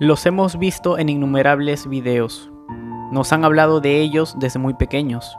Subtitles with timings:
[0.00, 2.50] Los hemos visto en innumerables videos.
[3.12, 5.36] Nos han hablado de ellos desde muy pequeños.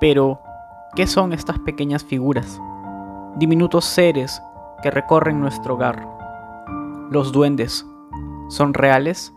[0.00, 0.40] Pero,
[0.96, 2.60] ¿qué son estas pequeñas figuras?
[3.36, 4.42] Diminutos seres
[4.82, 6.04] que recorren nuestro hogar.
[7.12, 7.86] Los duendes.
[8.48, 9.32] ¿Son reales?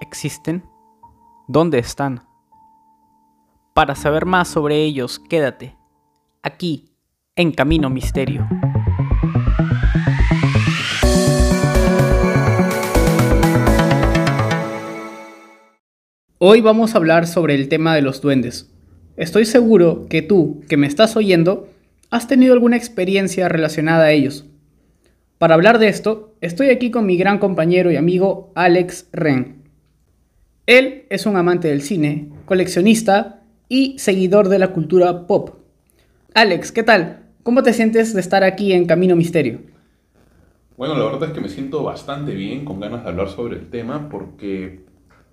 [0.00, 0.68] ¿Existen?
[1.46, 2.26] ¿Dónde están?
[3.72, 5.76] Para saber más sobre ellos, quédate
[6.42, 6.90] aquí,
[7.36, 8.48] en Camino Misterio.
[16.38, 18.70] Hoy vamos a hablar sobre el tema de los duendes.
[19.16, 21.66] Estoy seguro que tú, que me estás oyendo,
[22.10, 24.44] has tenido alguna experiencia relacionada a ellos.
[25.38, 29.62] Para hablar de esto, estoy aquí con mi gran compañero y amigo Alex Ren.
[30.66, 35.56] Él es un amante del cine, coleccionista y seguidor de la cultura pop.
[36.34, 37.30] Alex, ¿qué tal?
[37.44, 39.60] ¿Cómo te sientes de estar aquí en Camino Misterio?
[40.76, 43.70] Bueno, la verdad es que me siento bastante bien, con ganas de hablar sobre el
[43.70, 44.84] tema, porque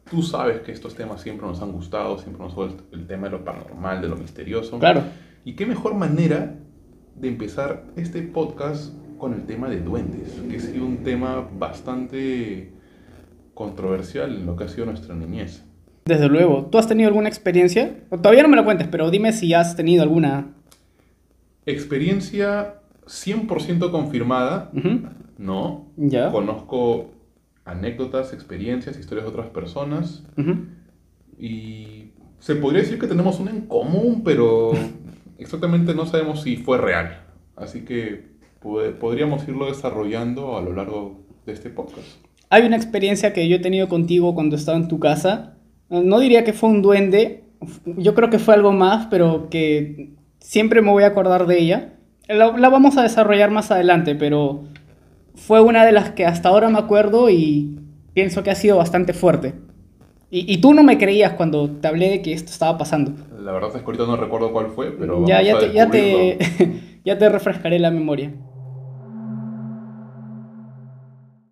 [0.10, 3.38] Tú sabes que estos temas siempre nos han gustado, siempre nos gusta el tema de
[3.38, 4.80] lo paranormal, de lo misterioso.
[4.80, 5.04] Claro.
[5.46, 6.56] Y qué mejor manera
[7.16, 12.74] de empezar este podcast con el tema de duendes, que ha sido un tema bastante
[13.54, 15.64] controversial en lo que ha sido nuestra niñez.
[16.06, 16.66] Desde luego.
[16.66, 18.04] ¿Tú has tenido alguna experiencia?
[18.10, 20.54] Todavía no me lo cuentes, pero dime si has tenido alguna.
[21.66, 24.70] Experiencia 100% confirmada.
[25.38, 25.88] No.
[25.96, 26.30] Ya.
[26.30, 27.13] Conozco
[27.66, 30.24] anécdotas, experiencias, historias de otras personas.
[31.38, 34.72] Y se podría decir que tenemos una en común, pero
[35.38, 37.24] exactamente no sabemos si fue real.
[37.56, 38.34] Así que
[39.00, 42.08] podríamos irlo desarrollando a lo largo de este podcast.
[42.50, 45.56] Hay una experiencia que yo he tenido contigo cuando estaba en tu casa.
[45.90, 47.44] No diría que fue un duende,
[47.86, 51.94] yo creo que fue algo más, pero que siempre me voy a acordar de ella.
[52.28, 54.64] La, la vamos a desarrollar más adelante, pero
[55.36, 57.80] fue una de las que hasta ahora me acuerdo y
[58.14, 59.54] pienso que ha sido bastante fuerte.
[60.36, 63.14] Y, tú no me creías cuando te hablé de que esto estaba pasando.
[63.40, 65.28] La verdad es que ahorita no recuerdo cuál fue, pero...
[65.28, 66.40] Ya, ya, te, ya, te,
[67.06, 68.34] ya te refrescaré la memoria.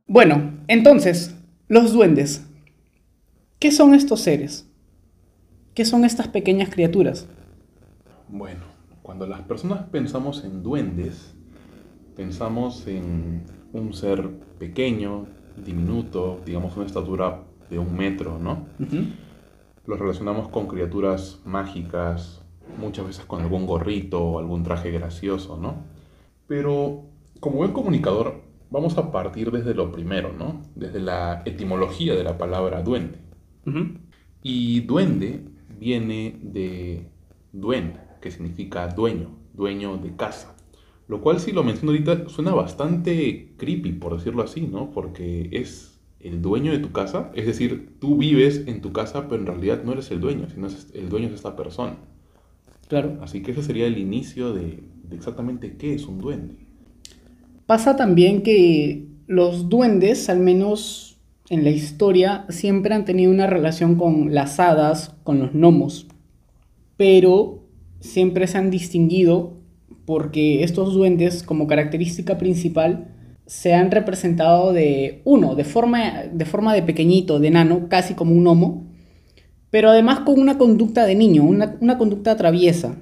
[0.08, 1.38] Bueno, entonces,
[1.68, 2.48] los duendes.
[3.60, 4.68] ¿Qué son estos seres?
[5.76, 7.28] ¿Qué son estas pequeñas criaturas?
[8.30, 8.62] Bueno,
[9.04, 11.36] cuando las personas pensamos en duendes,
[12.16, 13.44] pensamos en
[13.74, 15.28] un ser pequeño,
[15.64, 18.66] diminuto, digamos una estatura de un metro, ¿no?
[19.86, 22.44] Los relacionamos con criaturas mágicas,
[22.78, 25.84] muchas veces con algún gorrito o algún traje gracioso, ¿no?
[26.48, 27.04] Pero
[27.40, 30.62] como buen comunicador, vamos a partir desde lo primero, ¿no?
[30.76, 33.20] Desde la etimología de la palabra duende.
[34.44, 35.46] Y duende
[35.80, 37.08] viene de
[37.52, 40.56] duen, que significa dueño, dueño de casa.
[41.12, 44.92] Lo cual, si lo menciono ahorita, suena bastante creepy, por decirlo así, ¿no?
[44.92, 49.42] Porque es el dueño de tu casa, es decir, tú vives en tu casa, pero
[49.42, 51.98] en realidad no eres el dueño, sino el dueño es esta persona.
[52.88, 53.18] Claro.
[53.22, 56.56] Así que ese sería el inicio de, exactamente qué es un duende.
[57.66, 61.18] Pasa también que los duendes, al menos
[61.50, 66.08] en la historia, siempre han tenido una relación con las hadas, con los gnomos,
[66.96, 67.66] pero
[68.00, 69.60] siempre se han distinguido
[70.06, 73.08] porque estos duendes como característica principal
[73.46, 78.32] se han representado de uno, de forma de, forma de pequeñito, de nano, casi como
[78.32, 78.88] un gnomo,
[79.70, 82.98] pero además con una conducta de niño, una, conducta traviesa.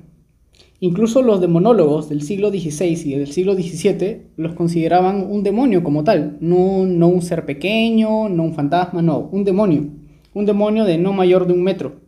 [0.80, 6.04] Incluso los demonólogos del siglo XVI y del siglo XVII los consideraban un demonio como
[6.04, 9.88] tal, no, no un ser pequeño, no un fantasma, no, un demonio,
[10.34, 12.00] un demonio de no mayor de un metro.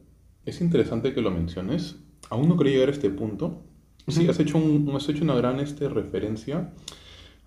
[0.45, 1.97] Es interesante que lo menciones.
[2.29, 3.61] Aún no quería llegar a este punto,
[4.07, 6.73] Sí, has hecho, un, has hecho una gran este, referencia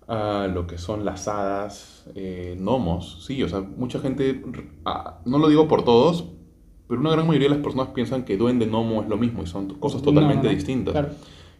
[0.07, 3.25] a lo que son las hadas, eh, gnomos.
[3.25, 4.43] Sí, o sea, mucha gente,
[4.85, 6.25] ah, no lo digo por todos,
[6.87, 9.47] pero una gran mayoría de las personas piensan que duende, gnomo es lo mismo y
[9.47, 11.15] son cosas totalmente distintas.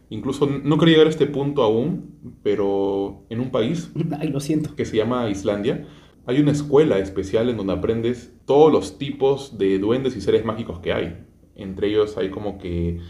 [0.08, 3.90] Incluso no quería llegar a este punto aún, pero en un país
[4.30, 4.76] lo siento.
[4.76, 5.86] que se llama Islandia,
[6.26, 10.78] hay una escuela especial en donde aprendes todos los tipos de duendes y seres mágicos
[10.78, 11.24] que hay.
[11.56, 13.00] Entre ellos hay como que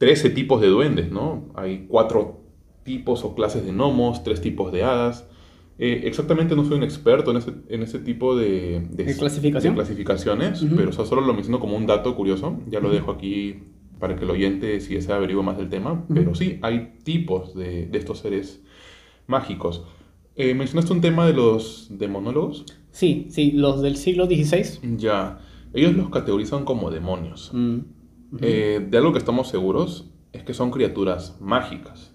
[0.00, 1.50] 13 tipos de duendes, ¿no?
[1.54, 2.40] Hay cuatro
[2.84, 5.28] tipos o clases de gnomos, tres tipos de hadas.
[5.78, 9.74] Eh, exactamente no soy un experto en ese, en ese tipo de, de, ¿Clasificación?
[9.74, 12.58] clasificaciones, pero solo lo menciono como un dato curioso.
[12.66, 13.64] Ya lo dejo aquí
[13.98, 16.06] para que el oyente, si desea, averigüe más del tema.
[16.12, 18.62] Pero sí, hay tipos de, de estos seres
[19.26, 19.84] mágicos.
[20.34, 22.64] Eh, ¿Mencionaste un tema de los demonólogos?
[22.90, 24.96] Sí, sí, los del siglo XVI.
[24.96, 25.40] Ya,
[25.74, 27.50] ellos los categorizan como demonios.
[27.52, 27.80] Mm.
[28.40, 32.12] Eh, de algo que estamos seguros es que son criaturas mágicas,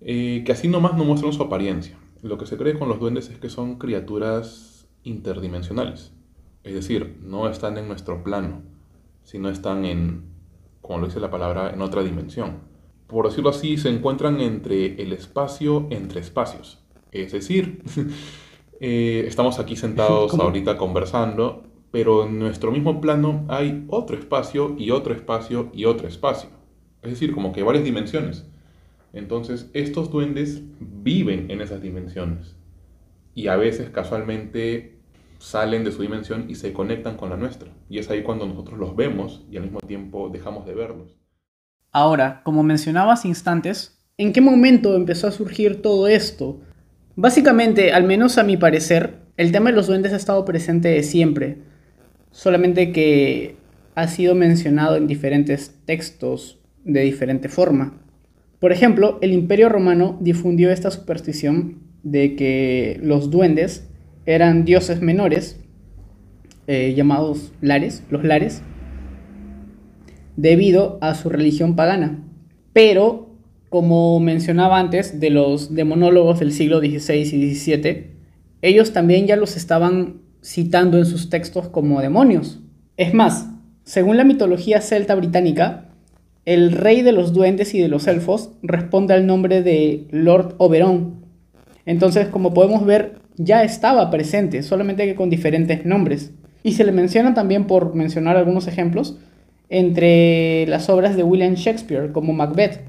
[0.00, 1.98] eh, que así nomás no muestran su apariencia.
[2.22, 6.12] Lo que se cree con los duendes es que son criaturas interdimensionales.
[6.64, 8.62] Es decir, no están en nuestro plano,
[9.22, 10.24] sino están en,
[10.80, 12.58] como lo dice la palabra, en otra dimensión.
[13.06, 16.80] Por decirlo así, se encuentran entre el espacio entre espacios.
[17.12, 17.82] Es decir,
[18.80, 24.90] eh, estamos aquí sentados ahorita conversando, pero en nuestro mismo plano hay otro espacio y
[24.90, 26.50] otro espacio y otro espacio.
[27.02, 28.46] Es decir, como que varias dimensiones.
[29.12, 32.56] Entonces, estos duendes viven en esas dimensiones.
[33.34, 34.98] Y a veces, casualmente,
[35.38, 37.70] salen de su dimensión y se conectan con la nuestra.
[37.88, 41.16] Y es ahí cuando nosotros los vemos y al mismo tiempo dejamos de verlos.
[41.92, 46.60] Ahora, como mencionabas instantes, ¿en qué momento empezó a surgir todo esto?
[47.14, 51.62] Básicamente, al menos a mi parecer, el tema de los duendes ha estado presente siempre,
[52.36, 53.56] solamente que
[53.94, 57.98] ha sido mencionado en diferentes textos de diferente forma.
[58.60, 63.88] Por ejemplo, el Imperio Romano difundió esta superstición de que los duendes
[64.26, 65.58] eran dioses menores,
[66.66, 68.60] eh, llamados lares, los lares,
[70.36, 72.22] debido a su religión pagana.
[72.74, 73.30] Pero,
[73.70, 78.10] como mencionaba antes, de los demonólogos del siglo XVI y XVII,
[78.60, 82.60] ellos también ya los estaban citando en sus textos como demonios.
[82.96, 83.48] Es más,
[83.82, 85.88] según la mitología celta británica,
[86.44, 91.24] el rey de los duendes y de los elfos responde al nombre de Lord Oberon.
[91.84, 96.32] Entonces, como podemos ver, ya estaba presente, solamente que con diferentes nombres.
[96.62, 99.18] Y se le menciona también, por mencionar algunos ejemplos,
[99.68, 102.82] entre las obras de William Shakespeare, como Macbeth.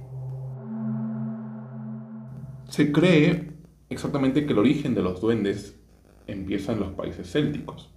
[2.70, 3.50] Se cree
[3.90, 5.78] exactamente que el origen de los duendes
[6.28, 7.90] empieza en los países célticos.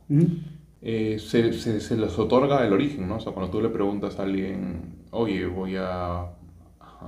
[0.82, 3.17] Eh, se, se, les otorga el origen, ¿no?
[3.17, 6.27] O sea, cuando tú le preguntas a alguien, oye, voy a,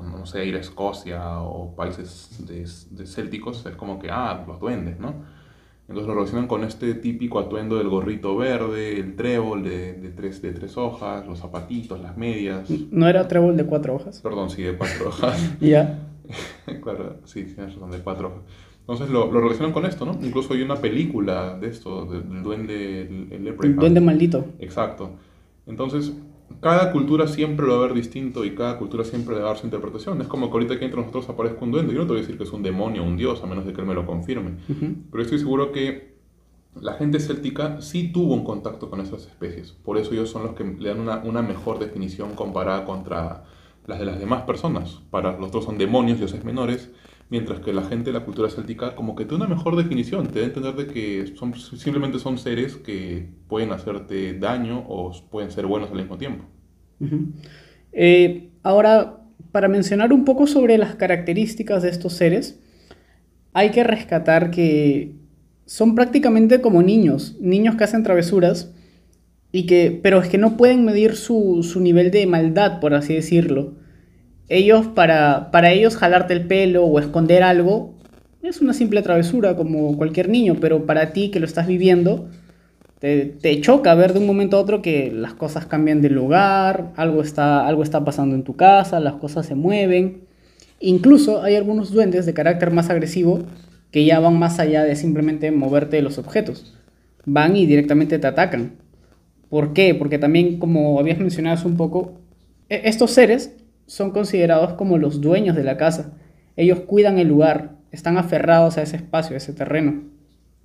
[0.02, 4.60] no sé, ir a Escocia o países de, de célticos, es como que, ah, los
[4.60, 5.14] duendes, ¿no?
[5.88, 10.40] Entonces lo relacionan con este típico atuendo del gorrito verde, el trébol de, de, tres,
[10.40, 12.70] de tres hojas, los zapatitos, las medias.
[12.90, 14.20] ¿No era trébol de cuatro hojas?
[14.20, 15.54] Perdón, sí, de cuatro hojas.
[15.60, 16.08] Ya.
[16.82, 18.42] claro, sí, tienes razón, de cuatro hojas.
[18.82, 20.18] Entonces lo, lo, relacionan con esto, ¿no?
[20.22, 24.44] Incluso hay una película de esto, del duende, el, el duende maldito.
[24.58, 25.10] Exacto.
[25.66, 26.12] Entonces,
[26.60, 29.52] cada cultura siempre lo va a ver distinto y cada cultura siempre le va a
[29.52, 30.20] dar su interpretación.
[30.20, 31.92] Es como que ahorita que entre nosotros aparezca un duende.
[31.94, 33.64] Yo no te voy a decir que es un demonio o un dios, a menos
[33.64, 34.56] de que él me lo confirme.
[35.10, 36.12] Pero estoy seguro que
[36.80, 39.72] la gente céltica sí tuvo un contacto con esas especies.
[39.72, 43.44] Por eso ellos son los que le dan una, una mejor definición comparada contra
[43.86, 45.00] las de las demás personas.
[45.10, 46.90] Para los otros son demonios, dioses menores,
[47.32, 50.40] mientras que la gente de la cultura céltica como que tiene una mejor definición, te
[50.40, 51.32] da a entender de que
[51.78, 56.44] simplemente son seres que pueden hacerte daño o pueden ser buenos al mismo tiempo.
[57.94, 62.60] Eh, ahora, para mencionar un poco sobre las características de estos seres,
[63.54, 65.14] hay que rescatar que
[65.64, 68.74] son prácticamente como niños, niños que hacen travesuras,
[69.52, 73.14] y que, pero es que no pueden medir su, su nivel de maldad, por así
[73.14, 73.80] decirlo
[74.56, 77.94] ellos, para, para ellos, jalarte el pelo o esconder algo
[78.42, 82.28] es una simple travesura como cualquier niño, pero para ti que lo estás viviendo,
[82.98, 87.22] te, choca ver de un momento a otro que las cosas cambian de lugar, algo
[87.22, 90.22] está, algo está pasando en tu casa, las cosas se mueven.
[90.80, 93.40] Incluso hay algunos duendes de carácter más agresivo
[93.90, 96.76] que ya van más allá de simplemente moverte los objetos.
[97.24, 98.72] Van y directamente te atacan.
[99.48, 99.94] ¿Por qué?
[99.94, 102.14] Porque también, como habías mencionado un poco,
[102.68, 103.52] e, estos seres
[103.86, 106.12] son considerados como los dueños de la casa.
[106.56, 110.02] Ellos cuidan el lugar, están aferrados a ese espacio, a ese terreno.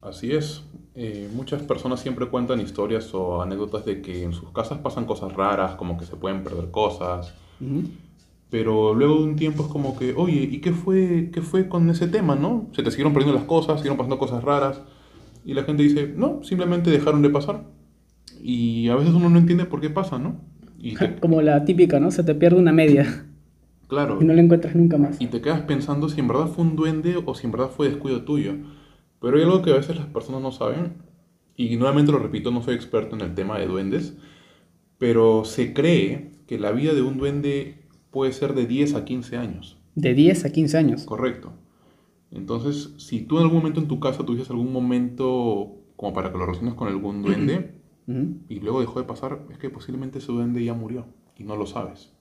[0.01, 0.63] Así es.
[0.95, 5.33] Eh, muchas personas siempre cuentan historias o anécdotas de que en sus casas pasan cosas
[5.33, 7.33] raras, como que se pueden perder cosas.
[8.50, 11.89] Pero luego de un tiempo es como que, oye, ¿y qué fue, qué fue con
[11.89, 12.67] ese tema, no?
[12.71, 14.81] Se te siguieron perdiendo las cosas, siguieron pasando cosas raras.
[15.45, 17.63] Y la gente dice, no, simplemente dejaron de pasar.
[18.41, 20.41] Y a veces uno no entiende por qué pasa, ¿no?
[21.19, 22.12] Como la típica, ¿no?
[22.12, 23.25] Se te pierde una media.
[23.88, 24.17] Claro.
[24.22, 25.22] Y no la encuentras nunca más.
[25.22, 27.89] Y te quedas pensando si en verdad fue un duende o si en verdad fue
[27.89, 28.55] descuido tuyo.
[29.22, 30.93] Pero hay algo que a veces las personas no saben.
[31.55, 34.17] Y nuevamente lo repito, no soy experto en el tema de duendes.
[34.98, 37.77] Pero se cree que la vida de un duende
[38.12, 39.77] puede ser de 10 a 15 años.
[39.96, 41.03] De 10 a 15 años.
[41.03, 41.53] Correcto.
[42.31, 46.38] Entonces, si tú en algún momento en tu casa tuvieses algún momento como para que
[46.38, 47.76] lo relaciones con algún duende,
[48.07, 51.65] y luego dejó de pasar, es que posiblemente ese duende ya murió y no lo
[51.65, 52.13] sabes.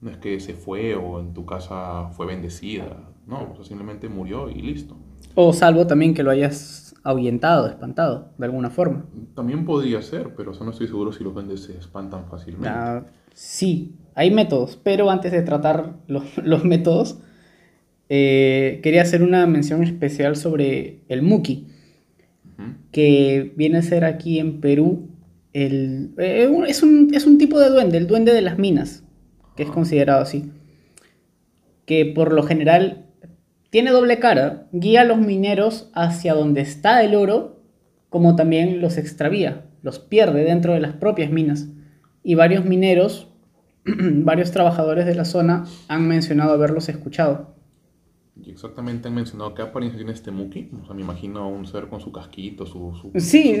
[0.00, 4.08] No es que se fue o en tu casa fue bendecida, no, o sea, simplemente
[4.08, 4.96] murió y listo.
[5.34, 9.06] O salvo también que lo hayas ahuyentado, espantado, de alguna forma.
[9.34, 12.68] También podría ser, pero no estoy seguro si los duendes se espantan fácilmente.
[12.68, 17.18] Ah, sí, hay métodos, pero antes de tratar los, los métodos,
[18.08, 21.68] eh, quería hacer una mención especial sobre el Muki.
[22.92, 25.08] Que viene a ser aquí en Perú
[25.54, 29.04] el, eh, es, un, es un tipo de duende, el duende de las minas,
[29.56, 30.50] que es considerado así.
[31.86, 33.06] Que por lo general
[33.70, 37.62] tiene doble cara, guía a los mineros hacia donde está el oro,
[38.10, 41.68] como también los extravía, los pierde dentro de las propias minas.
[42.22, 43.28] Y varios mineros,
[43.84, 47.54] varios trabajadores de la zona han mencionado haberlos escuchado.
[48.42, 50.70] Y exactamente han mencionado qué apariencia tiene este Muki.
[50.82, 53.60] O sea, me imagino un ser con su casquito, su, su, sí.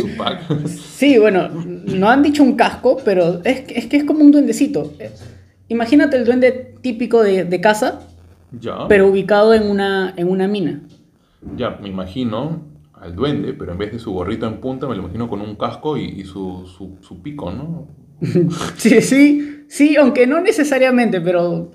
[0.00, 0.66] su, pack.
[0.66, 4.92] sí, bueno, no han dicho un casco, pero es, es que es como un duendecito.
[5.68, 8.00] Imagínate el duende típico de, de casa,
[8.58, 8.88] ya.
[8.88, 10.82] pero ubicado en una, en una mina.
[11.56, 12.62] Ya, me imagino
[12.94, 15.54] al duende, pero en vez de su gorrito en punta, me lo imagino con un
[15.54, 16.66] casco y, y su,
[17.00, 17.86] su pico, ¿no?
[18.76, 21.70] sí, sí, sí, aunque no necesariamente, pero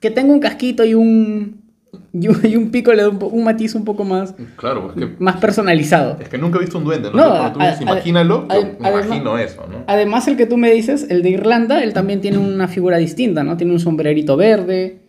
[0.00, 1.55] que tenga un casquito y un,
[2.12, 6.16] y un, pico le da un, matiz un poco más, claro, es que, más personalizado.
[6.20, 7.16] Es que nunca he visto un duende, ¿no?
[7.16, 8.46] Cuando tú dices, imagínalo,
[8.80, 9.84] me imagino eso, ¿no?
[9.86, 13.44] Además, el que tú me dices, el de Irlanda, él también tiene una figura distinta,
[13.44, 13.56] ¿no?
[13.56, 15.00] Tiene un sombrerito verde.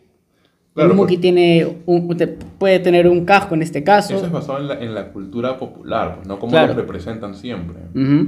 [0.74, 2.08] Claro, el Muki tiene un,
[2.60, 4.15] puede tener un casco en este caso.
[4.15, 7.77] Eso es basado en la, en la cultura popular, pues, no como lo representan siempre.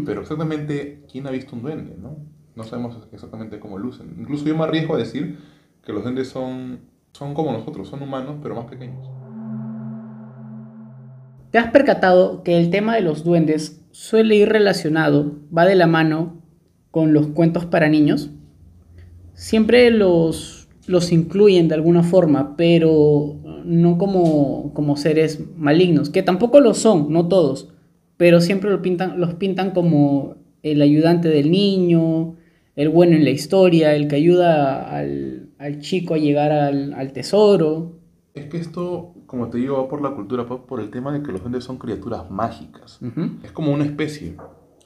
[0.04, 2.18] Pero exactamente, ¿quién ha visto un duende, no?
[2.56, 4.16] No sabemos exactamente cómo lucen.
[4.20, 5.38] Incluso yo me arriesgo a decir
[5.86, 6.80] que los duendes son,
[7.14, 9.08] son como nosotros, son humanos, pero más pequeños.
[11.52, 15.88] ¿Te has percatado que el tema de los duendes suele ir relacionado, va de la
[15.88, 16.42] mano
[16.92, 18.30] con los cuentos para niños?
[19.34, 23.36] Siempre los, los incluyen de alguna forma, pero
[23.66, 27.70] no como, como seres malignos, que tampoco lo son, no todos,
[28.18, 32.36] pero siempre pintan, los pintan como el ayudante del niño,
[32.76, 38.00] el bueno en la historia, el que ayuda al, al chico a llegar al, tesoro.
[38.34, 41.22] Es que esto, como te digo, va por la cultura pop, por el tema de
[41.22, 43.00] que los duendes son criaturas mágicas.
[43.44, 44.38] Es como una especie.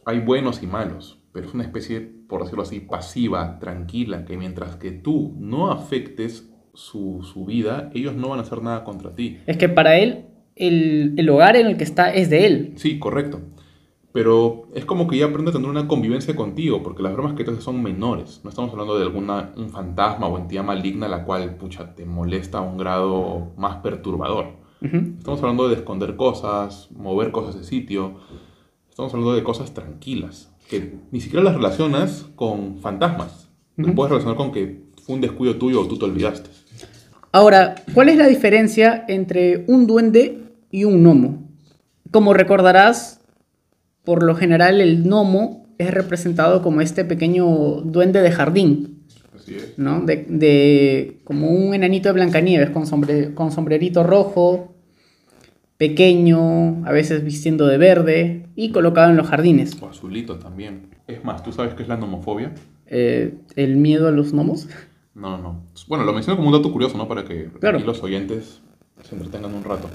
[0.06, 4.76] Hay buenos y malos, pero es una especie, por decirlo así, pasiva, tranquila, que mientras
[4.76, 9.38] que tú no afectes su, su vida, ellos no van a hacer nada contra ti.
[9.46, 10.26] Es que para él,
[10.56, 12.74] el, el hogar en el que está es de él.
[12.78, 13.42] Sí, correcto
[14.14, 17.44] pero es como que ya aprende a tener una convivencia contigo, porque las bromas que
[17.44, 18.42] te haces son menores.
[18.44, 22.60] No estamos hablando de alguna un fantasma o entidad maligna la cual, pucha, te molesta
[22.60, 24.62] a un grado más perturbador.
[24.82, 28.16] Estamos hablando de esconder cosas, mover cosas de sitio.
[28.90, 33.50] Estamos hablando de cosas tranquilas, que ni siquiera las relacionas con fantasmas.
[33.78, 36.52] Las puedes relacionar con que fue un descuido tuyo o tú te olvidaste.
[37.32, 41.50] Ahora, ¿cuál es la diferencia entre un duende y un gnomo?
[42.12, 43.23] Como recordarás,
[44.04, 49.04] por lo general el gnomo es representado como este pequeño duende de jardín.
[49.36, 49.78] Así es.
[49.78, 50.02] ¿no?
[50.02, 52.86] De, como un enanito de Blancanieves con,
[53.34, 54.74] con sombrerito rojo,
[55.78, 59.82] pequeño, a veces vistiendo de verde y colocado en los jardines.
[59.82, 60.88] O azulito también.
[61.08, 62.54] Es más, ¿tú sabes qué es la nomofobia?
[62.88, 64.70] Eh, ¿El miedo a los gnomos?
[65.16, 65.64] No, no.
[65.88, 67.08] Bueno, lo menciono como un dato curioso, ¿no?
[67.08, 68.62] Para que los oyentes
[69.04, 69.90] se entretengan un rato.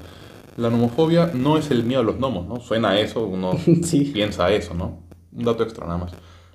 [0.59, 2.59] La nomofobia no es el miedo a los gnomos, ¿no?
[2.59, 3.51] Suena a eso, uno
[4.13, 4.99] piensa a eso, ¿no?
[5.31, 6.11] Un dato extra nada más.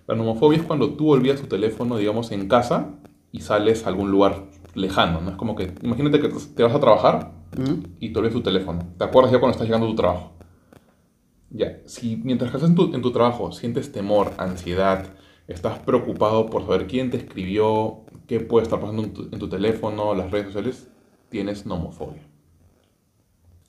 [0.06, 2.90] La nomofobia es cuando tú olvidas tu teléfono, digamos, en casa
[3.32, 5.30] y sales a algún lugar lejano, ¿no?
[5.30, 7.32] Es como que, imagínate que te vas a trabajar
[7.98, 8.86] y te olvidas tu teléfono.
[8.98, 10.32] ¿Te acuerdas ya cuando estás llegando a tu trabajo?
[11.48, 15.14] Ya, si mientras estás en tu, en tu trabajo sientes temor, ansiedad,
[15.48, 19.48] estás preocupado por saber quién te escribió, qué puede estar pasando en tu, en tu
[19.48, 20.90] teléfono, las redes sociales,
[21.30, 22.33] tienes nomofobia.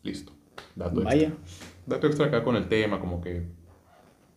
[0.06, 0.32] Listo.
[0.76, 1.28] Dato Vaya.
[1.28, 1.68] extra.
[1.88, 3.44] Dato extra acá con el tema, como que.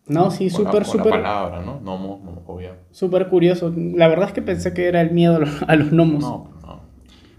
[0.07, 1.07] No, sí, súper, súper.
[1.07, 1.81] la palabra, ¿no?
[1.81, 2.79] Nomo, nomofobia.
[2.91, 3.73] Súper curioso.
[3.77, 6.23] La verdad es que pensé que era el miedo a los, a los gnomos.
[6.23, 6.81] No, no.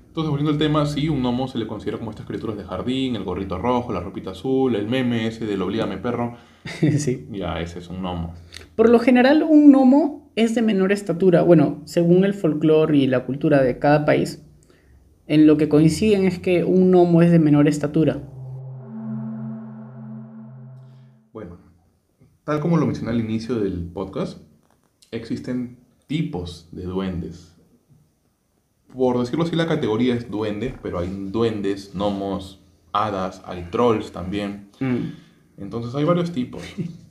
[0.08, 3.16] Entonces, volviendo al tema, sí, un gnomo se le considera como estas criaturas de jardín,
[3.16, 6.36] el gorrito rojo, la ropita azul, el meme ese del oblígame perro.
[6.98, 7.28] sí.
[7.32, 8.36] Ya, ese es un gnomo.
[8.76, 11.42] Por lo general, un gnomo es de menor estatura.
[11.42, 14.44] Bueno, según el folclore y la cultura de cada país,
[15.30, 18.20] en lo que coinciden es que un gnomo es de menor estatura.
[21.32, 21.58] Bueno,
[22.44, 24.40] tal como lo mencioné al inicio del podcast,
[25.12, 27.56] existen tipos de duendes.
[28.92, 32.60] Por decirlo así, la categoría es duendes, pero hay duendes, gnomos,
[32.92, 34.70] hadas, hay trolls también.
[34.80, 35.62] Mm.
[35.62, 36.64] Entonces hay varios tipos.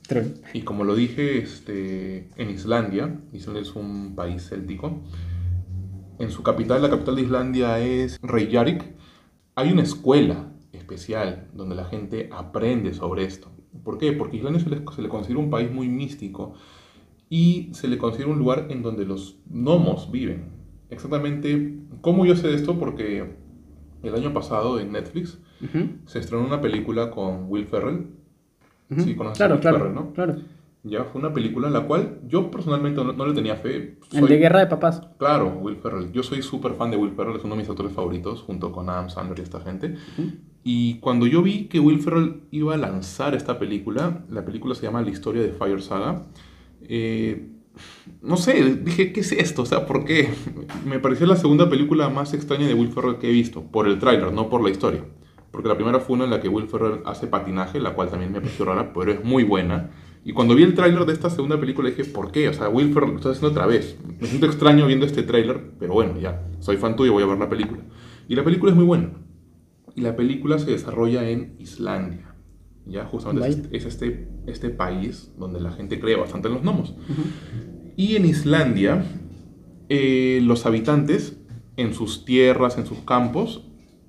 [0.53, 4.99] y como lo dije, este, en Islandia, Islandia es un país céltico,
[6.19, 8.83] en su capital, la capital de Islandia es Reykjavik,
[9.55, 13.49] hay una escuela especial donde la gente aprende sobre esto.
[13.83, 14.11] ¿Por qué?
[14.11, 16.53] Porque Islandia se le, se le considera un país muy místico
[17.29, 20.49] y se le considera un lugar en donde los gnomos viven.
[20.89, 22.77] Exactamente, ¿cómo yo sé esto?
[22.77, 23.35] Porque
[24.03, 25.39] el año pasado en Netflix
[26.05, 28.07] se estrenó una película con Will Ferrell.
[28.97, 30.13] Sí, conoces a claro, Will claro, Ferrell, ¿no?
[30.13, 30.35] claro.
[30.83, 33.97] Ya fue una película en la cual yo personalmente no, no le tenía fe.
[34.13, 35.01] El Soy- de Guerra de Papás.
[35.17, 36.11] Claro, Will Ferrell.
[36.13, 38.89] Yo soy súper fan de Will Ferrell, es uno de mis actores favoritos, junto con
[38.89, 39.95] Adam Sandler y esta gente.
[40.63, 44.83] Y cuando yo vi que Will Ferrell iba a lanzar esta película, la película se
[44.83, 46.23] llama La historia de Fire Saga,
[46.81, 47.49] eh,
[48.21, 49.61] no sé, dije, ¿qué es esto?
[49.63, 50.29] O sea, ¿por qué?
[50.85, 53.99] Me pareció la segunda película más extraña de Will Ferrell que he visto, por el
[53.99, 55.03] tráiler, no por la historia.
[55.51, 58.31] Porque la primera fue una en la que Will Ferrell hace patinaje, la cual también
[58.31, 59.89] me pareció rara, pero es muy buena.
[60.23, 62.49] Y cuando vi el tráiler de esta segunda película dije, ¿por qué?
[62.49, 63.97] O sea, Will Ferrell lo está haciendo otra vez.
[64.19, 67.37] Me siento extraño viendo este tráiler, pero bueno, ya, soy fan tuyo, voy a ver
[67.37, 67.81] la película.
[68.27, 69.11] Y la película es muy buena.
[69.95, 72.35] Y la película se desarrolla en Islandia.
[72.85, 73.69] Ya, justamente es, Vaya.
[73.71, 76.95] es este, este país donde la gente cree bastante en los gnomos.
[77.95, 79.03] Y en Islandia,
[79.89, 81.37] eh, los habitantes,
[81.77, 83.63] en sus tierras, en sus campos,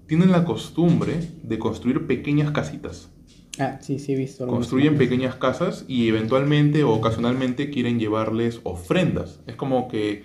[0.06, 3.12] tienen la costumbre de construir pequeñas casitas.
[3.58, 4.46] Ah, sí, sí, he visto.
[4.46, 9.40] Construyen pequeñas casas y eventualmente o ocasionalmente quieren llevarles ofrendas.
[9.46, 10.24] Es como que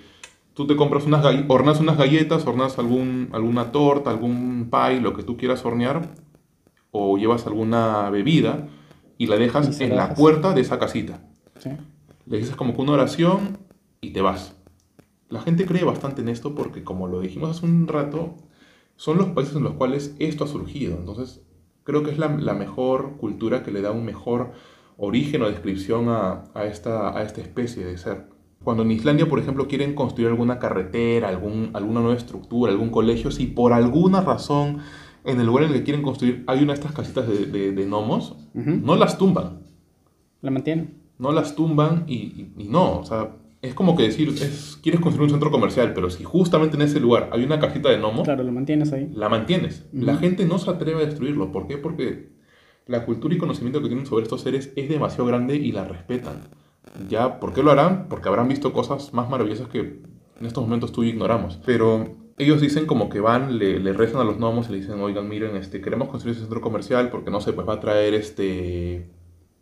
[0.53, 5.13] tú te compras unas gall- horneas unas galletas, horneas algún, alguna torta, algún pie, lo
[5.13, 6.11] que tú quieras hornear,
[6.91, 8.67] o llevas alguna bebida
[9.17, 11.21] y la dejas en la puerta de esa casita.
[11.59, 11.71] Sí.
[12.27, 13.57] Le dices como que una oración
[14.01, 14.55] y te vas.
[15.29, 18.35] La gente cree bastante en esto porque, como lo dijimos hace un rato,
[18.95, 20.95] son los países en los cuales esto ha surgido.
[20.97, 21.41] Entonces,
[21.85, 24.51] creo que es la, la mejor cultura que le da un mejor
[24.97, 28.27] origen o descripción a, a esta, a esta especie de ser.
[28.63, 33.29] Cuando en Islandia, por ejemplo, quieren construir alguna carretera, algún, alguna nueva estructura, algún colegio,
[33.31, 34.79] si por alguna razón
[35.23, 37.71] en el lugar en el que quieren construir hay una de estas casitas de, de-
[37.71, 39.59] de gnomos, no las tumban
[40.41, 40.95] La mantienen.
[41.19, 43.31] no las tumban y, y- y no, o sea,
[43.65, 46.99] es como que decir, es, quieres construir un centro comercial, pero si justamente en ese
[46.99, 49.09] lugar hay una cajita de gnomo, Claro, lo mantienes ahí.
[49.13, 49.85] la mantienes.
[49.93, 51.51] La gente no se atreve a destruirlo.
[51.51, 51.77] ¿Por qué?
[51.77, 52.29] Porque
[52.87, 56.41] la cultura y conocimiento que tienen sobre estos seres es demasiado grande y la respetan.
[57.09, 58.07] Ya, ¿por qué lo harán?
[58.09, 61.59] Porque habrán visto cosas más maravillosas que en estos momentos tú y ignoramos.
[61.65, 64.99] Pero ellos dicen como que van, le, le rezan a los gnomos y le dicen,
[64.99, 68.13] oigan, miren, este, queremos construir ese centro comercial porque no sé, pues va a traer
[68.13, 69.09] este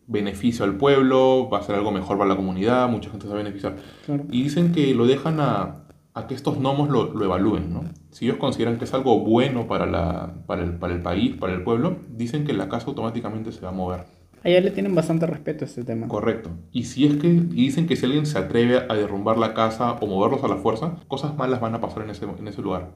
[0.06, 3.40] beneficio al pueblo, va a ser algo mejor para la comunidad, mucha gente se va
[3.40, 3.76] a beneficiar.
[4.04, 4.24] Claro.
[4.30, 7.84] Y dicen que lo dejan a, a que estos gnomos lo, lo evalúen, ¿no?
[8.10, 11.52] Si ellos consideran que es algo bueno para, la, para, el, para el país, para
[11.52, 14.04] el pueblo, dicen que la casa automáticamente se va a mover.
[14.44, 16.06] Allá le tienen bastante respeto a este tema.
[16.06, 16.50] Correcto.
[16.70, 20.06] Y si es que dicen que si alguien se atreve a derrumbar la casa o
[20.06, 22.90] moverlos a la fuerza, cosas malas van a pasar en ese, en ese lugar.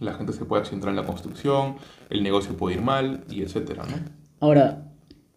[0.00, 1.76] La gente se puede accidentar en la construcción,
[2.08, 3.96] el negocio puede ir mal, y etcétera, ¿no?
[4.40, 4.90] Ahora,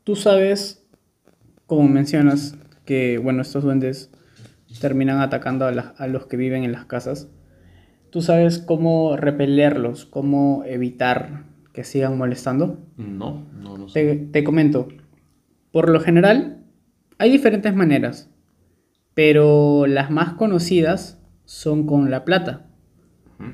[0.06, 0.85] tú sabes,
[1.66, 4.12] como mencionas, que bueno, estos duendes
[4.80, 7.30] terminan atacando a, los que viven en las casas.
[8.10, 12.80] ¿Tú sabes cómo repelerlos, cómo evitar que sigan molestando?
[12.98, 14.04] No, no, no sé.
[14.04, 14.88] Te, te comento,
[15.72, 16.64] por lo general
[17.18, 18.30] hay diferentes maneras,
[19.14, 22.68] pero las más conocidas son con la plata.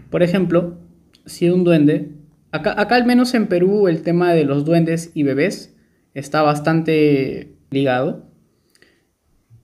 [0.09, 0.77] Por ejemplo,
[1.25, 2.11] si un duende,
[2.51, 5.75] acá, acá al menos en Perú el tema de los duendes y bebés
[6.13, 8.25] está bastante ligado.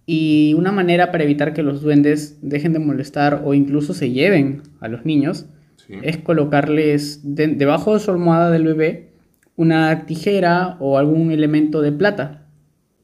[0.06, 4.62] Y una manera para evitar que los duendes dejen de molestar o incluso se lleven
[4.80, 5.46] a los niños
[5.86, 5.94] Sí.
[6.02, 9.12] es colocarles de- debajo de su almohada del bebé
[9.56, 12.46] una tijera o algún elemento de plata.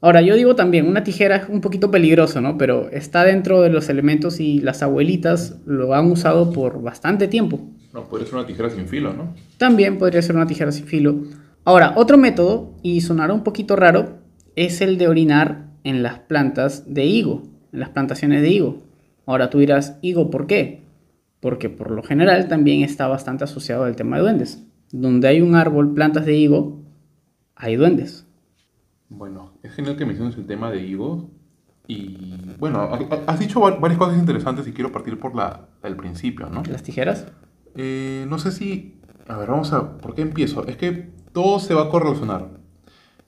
[0.00, 2.56] Ahora, yo digo también, una tijera es un poquito peligroso, ¿no?
[2.58, 7.60] Pero está dentro de los elementos y las abuelitas lo han usado por bastante tiempo.
[7.92, 9.34] No, podría ser una tijera sin filo, ¿no?
[9.58, 11.22] También podría ser una tijera sin filo.
[11.64, 14.18] Ahora, otro método, y sonará un poquito raro,
[14.56, 18.78] es el de orinar en las plantas de higo, en las plantaciones de higo.
[19.26, 20.84] Ahora tú dirás, higo, ¿por qué?
[21.40, 24.62] Porque por lo general también está bastante asociado al tema de duendes.
[24.92, 26.82] Donde hay un árbol, plantas de higo,
[27.56, 28.26] hay duendes.
[29.08, 31.30] Bueno, es genial que menciones el tema de Igo.
[31.86, 32.16] Y
[32.58, 35.96] bueno, ha- ha- has dicho va- varias cosas interesantes y quiero partir por la del
[35.96, 36.62] principio, ¿no?
[36.64, 37.26] Las tijeras.
[37.76, 38.98] Eh, no sé si...
[39.28, 39.98] A ver, vamos a...
[39.98, 40.66] ¿Por qué empiezo?
[40.66, 42.48] Es que todo se va a correlacionar.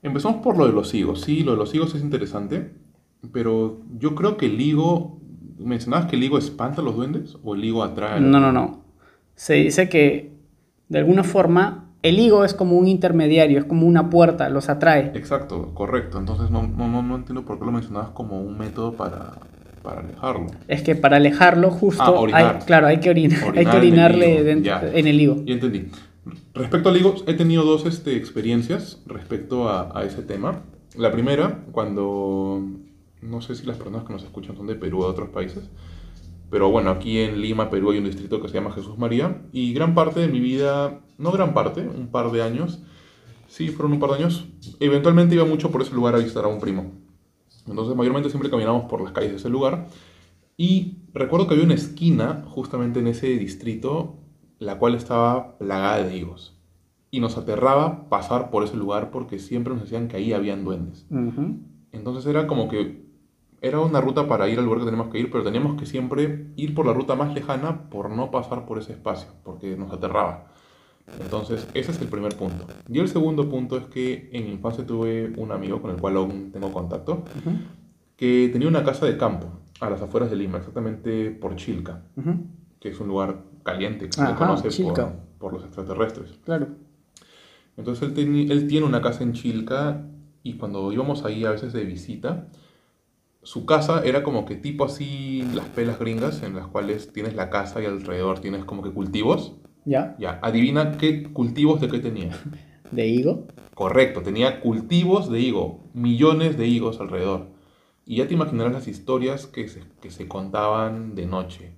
[0.06, 1.20] Empezamos por lo de los higos.
[1.22, 2.72] Sí, lo de los higos es interesante,
[3.32, 5.18] pero yo creo que el higo...
[5.58, 8.40] ¿Mencionabas que el higo espanta a los duendes o el higo atrae a los No,
[8.40, 8.80] no, no.
[9.34, 10.32] Se dice que
[10.88, 15.12] de alguna forma el higo es como un intermediario, es como una puerta, los atrae.
[15.14, 16.18] Exacto, correcto.
[16.18, 19.32] Entonces no, no, no, entiendo por qué lo mencionabas como un método para,
[19.82, 20.46] para alejarlo.
[20.68, 23.74] Es que para alejarlo justo, Ah, hay, claro, hay que, orinar, hay Orinar que en
[23.74, 25.36] el orinarle higo, dentro- en el higo.
[25.46, 25.86] Ya entendí.
[26.56, 30.64] Respecto al higo, he tenido dos este, experiencias respecto a, a ese tema.
[30.96, 32.62] La primera, cuando...
[33.22, 35.70] No sé si las personas que nos escuchan son de Perú o de otros países,
[36.50, 39.72] pero bueno, aquí en Lima, Perú, hay un distrito que se llama Jesús María y
[39.72, 42.80] gran parte de mi vida, no gran parte, un par de años,
[43.48, 44.44] Sí, fueron un par de años.
[44.80, 46.92] Eventualmente iba mucho por ese lugar a visitar a un primo.
[47.66, 49.88] Entonces, mayormente siempre caminábamos por las calles de ese lugar.
[50.56, 54.18] Y recuerdo que había una esquina justamente en ese distrito,
[54.58, 56.56] la cual estaba plagada de higos.
[57.10, 61.06] Y nos aterraba pasar por ese lugar porque siempre nos decían que ahí habían duendes.
[61.92, 63.06] Entonces era como que
[63.60, 66.48] era una ruta para ir al lugar que teníamos que ir, pero teníamos que siempre
[66.56, 70.48] ir por la ruta más lejana por no pasar por ese espacio, porque nos aterraba.
[71.20, 72.66] Entonces, ese es el primer punto.
[72.88, 76.16] Y el segundo punto es que en mi infancia tuve un amigo con el cual
[76.16, 77.24] aún tengo contacto,
[78.16, 79.46] que tenía una casa de campo
[79.80, 82.02] a las afueras de Lima, exactamente por Chilca,
[82.80, 83.36] que es un lugar
[83.66, 86.38] caliente que se conoce por, por, los extraterrestres.
[86.44, 86.68] Claro.
[87.76, 90.06] Entonces, él, él tiene una casa en Chilca
[90.42, 92.46] y cuando íbamos ahí a veces de visita,
[93.42, 97.50] su casa era como que tipo así las pelas gringas en las cuales tienes la
[97.50, 99.54] casa y alrededor tienes como que cultivos.
[99.84, 100.16] Ya.
[100.18, 102.30] Ya, adivina qué cultivos de qué tenía.
[102.90, 103.46] ¿De higo?
[103.74, 107.48] Correcto, tenía cultivos de higo, millones de higos alrededor.
[108.04, 111.72] Y ya te imaginarás las historias que se, que se contaban de noche.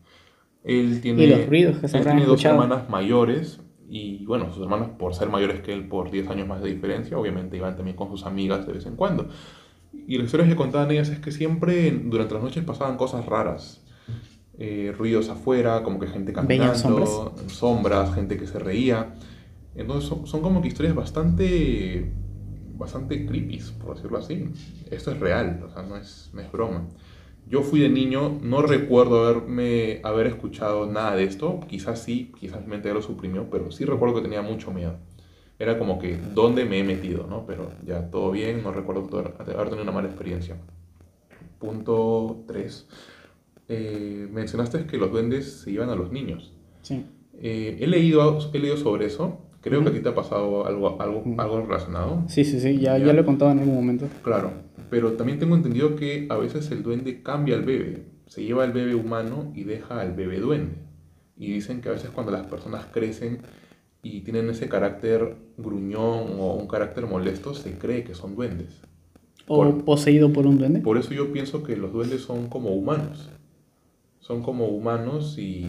[0.64, 4.62] Él tiene, y los ruidos que se él tiene dos hermanas mayores y bueno, sus
[4.62, 7.96] hermanas por ser mayores que él por 10 años más de diferencia, obviamente iban también
[7.96, 9.28] con sus amigas de vez en cuando.
[9.92, 13.82] Y las historias que contaban ellas es que siempre durante las noches pasaban cosas raras.
[14.58, 17.10] Eh, ruidos afuera, como que gente caminando, sombras?
[17.46, 18.14] sombras?
[18.14, 19.14] gente que se reía.
[19.74, 22.12] Entonces son, como que historias bastante,
[22.76, 24.50] bastante creepy, por decirlo así.
[24.90, 26.88] Esto es real, o sea, no es, no es broma.
[27.48, 31.60] Yo fui de niño, no recuerdo haberme, haber escuchado nada de esto.
[31.68, 34.96] Quizás sí, quizás mi mente lo suprimió, pero sí recuerdo que tenía mucho miedo
[35.58, 37.26] era como que, ¿dónde me he metido?
[37.28, 37.44] ¿no?
[37.46, 40.56] Pero ya todo bien, no recuerdo haber tenido una mala experiencia.
[41.58, 42.86] Punto 3.
[43.68, 46.52] Eh, mencionaste que los duendes se iban a los niños.
[46.82, 47.04] Sí.
[47.40, 49.40] Eh, he, leído, he leído sobre eso.
[49.60, 52.22] Creo que a ti te ha pasado algo, algo, algo relacionado.
[52.28, 54.06] Sí, sí, sí, ya, ya, lo he contado en algún momento.
[54.22, 54.52] Claro,
[54.90, 58.04] pero también tengo entendido que a veces el duende cambia al bebé.
[58.26, 60.76] Se lleva al bebé humano y deja al bebé duende.
[61.36, 63.38] Y dicen que a veces cuando las personas crecen
[64.02, 68.80] y tienen ese carácter gruñón o un carácter molesto, se cree que son duendes.
[69.46, 70.80] ¿O poseído por un duende?
[70.80, 73.30] Por eso yo pienso que los duendes son como humanos.
[74.28, 75.62] Son como humanos y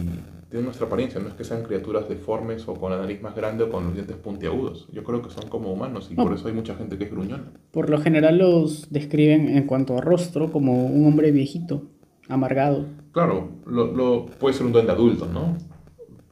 [0.50, 1.18] tienen nuestra apariencia.
[1.18, 3.94] No es que sean criaturas deformes o con la nariz más grande o con los
[3.94, 4.86] dientes puntiagudos.
[4.92, 7.50] Yo creo que son como humanos y por eso hay mucha gente que es gruñona.
[7.70, 11.84] Por lo general los describen en cuanto a rostro como un hombre viejito,
[12.28, 12.84] amargado.
[13.12, 15.56] Claro, lo, lo puede ser un duende adulto, ¿no?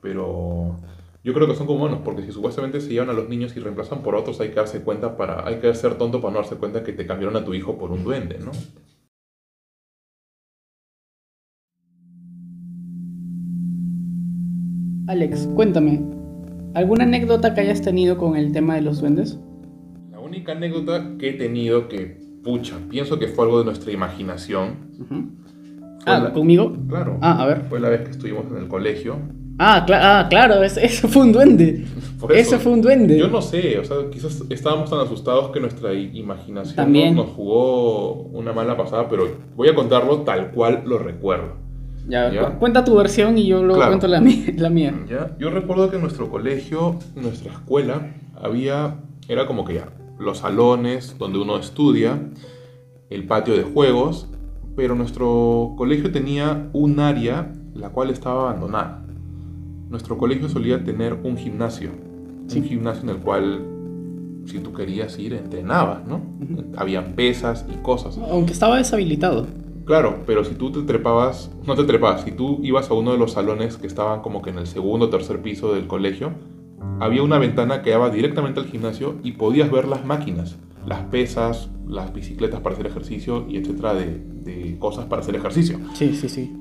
[0.03, 0.77] Pero
[1.25, 3.61] yo creo que son como humanos, porque si supuestamente se llevan a los niños y
[3.61, 6.57] reemplazan por otros, hay que darse cuenta para, hay que ser tonto para no darse
[6.57, 8.51] cuenta que te cambiaron a tu hijo por un duende, ¿no?
[15.09, 16.03] Alex, cuéntame,
[16.75, 19.39] ¿alguna anécdota que hayas tenido con el tema de los duendes?
[20.11, 24.77] La única anécdota que he tenido que, pucha, pienso que fue algo de nuestra imaginación.
[26.05, 26.77] Ah, ¿conmigo?
[26.91, 27.17] Claro.
[27.23, 27.63] Ah, a ver.
[27.71, 29.17] Fue la vez que estuvimos en el colegio
[29.59, 31.85] Ah, ah, claro, eso, fue un duende.
[32.31, 33.17] Eso, fue un duende.
[33.17, 38.53] Yo no sé, o sea, quizás estábamos tan asustados que nuestra imaginación nos jugó una
[38.53, 41.68] mala pasada, pero voy a contarlo tal cual lo recuerdo.
[42.09, 44.47] Ya, cuenta tu versión y yo luego cuento la mía.
[44.57, 44.95] La mía.
[45.09, 45.37] ¿Ya?
[45.39, 48.97] Yo recuerdo que en nuestro colegio, nuestra escuela, había,
[49.29, 52.19] era como que ya, los salones donde uno estudia,
[53.11, 54.29] el patio de juegos,
[54.75, 59.05] pero nuestro colegio tenía un área la cual estaba abandonada
[59.91, 61.91] nuestro colegio solía tener un gimnasio,
[62.55, 63.65] un gimnasio en el cual
[64.47, 66.21] si tú querías ir entrenabas, ¿no?
[66.77, 68.19] Habían pesas y cosas.
[68.31, 69.47] Aunque estaba deshabilitado.
[69.89, 73.17] Claro, pero si tú te trepabas, no te trepabas, si tú ibas a uno de
[73.17, 76.33] los salones que estaban como que en el segundo o tercer piso del colegio,
[77.01, 81.71] había una ventana que daba directamente al gimnasio y podías ver las máquinas, las pesas,
[81.89, 85.79] las bicicletas para hacer ejercicio y etcétera de, de cosas para hacer ejercicio.
[85.95, 86.55] Sí, sí, sí.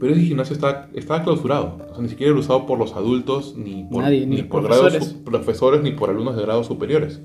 [0.00, 1.76] Pero ese gimnasio estaba, estaba clausurado.
[1.90, 5.12] O sea, ni siquiera era usado por los adultos, ni por, ni, por profesores.
[5.26, 7.20] profesores, ni por alumnos de grados superiores.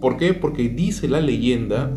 [0.00, 0.34] ¿Por qué?
[0.34, 1.92] Porque dice la leyenda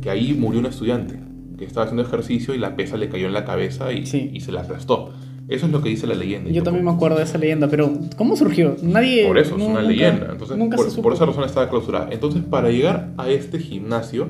[0.00, 1.23] que ahí murió un estudiante
[1.56, 4.52] que estaba haciendo ejercicio y la pesa le cayó en la cabeza y, y se
[4.52, 5.12] la aplastó.
[5.48, 6.50] Eso es lo que dice la leyenda.
[6.50, 8.76] Yo también me acuerdo de esa leyenda, pero ¿cómo surgió?
[8.82, 9.26] Nadie.
[9.26, 10.28] Por eso, es una leyenda.
[10.32, 12.08] Entonces, por, por, esa razón estaba clausurada.
[12.10, 14.28] Entonces, para llegar a este gimnasio,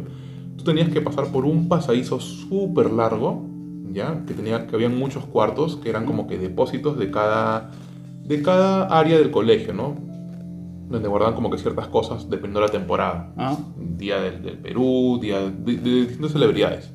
[0.56, 3.54] tú tenías que pasar por un pasadizo súper largo
[4.26, 7.70] que, tenía, que habían muchos cuartos que eran como que depósitos de cada,
[8.24, 9.94] de cada área del colegio, ¿no?
[10.88, 13.32] Donde guardaban como que ciertas cosas dependiendo de la temporada.
[13.36, 13.56] Ah.
[13.78, 16.90] Día del, Perú, día de, distintas celebridades.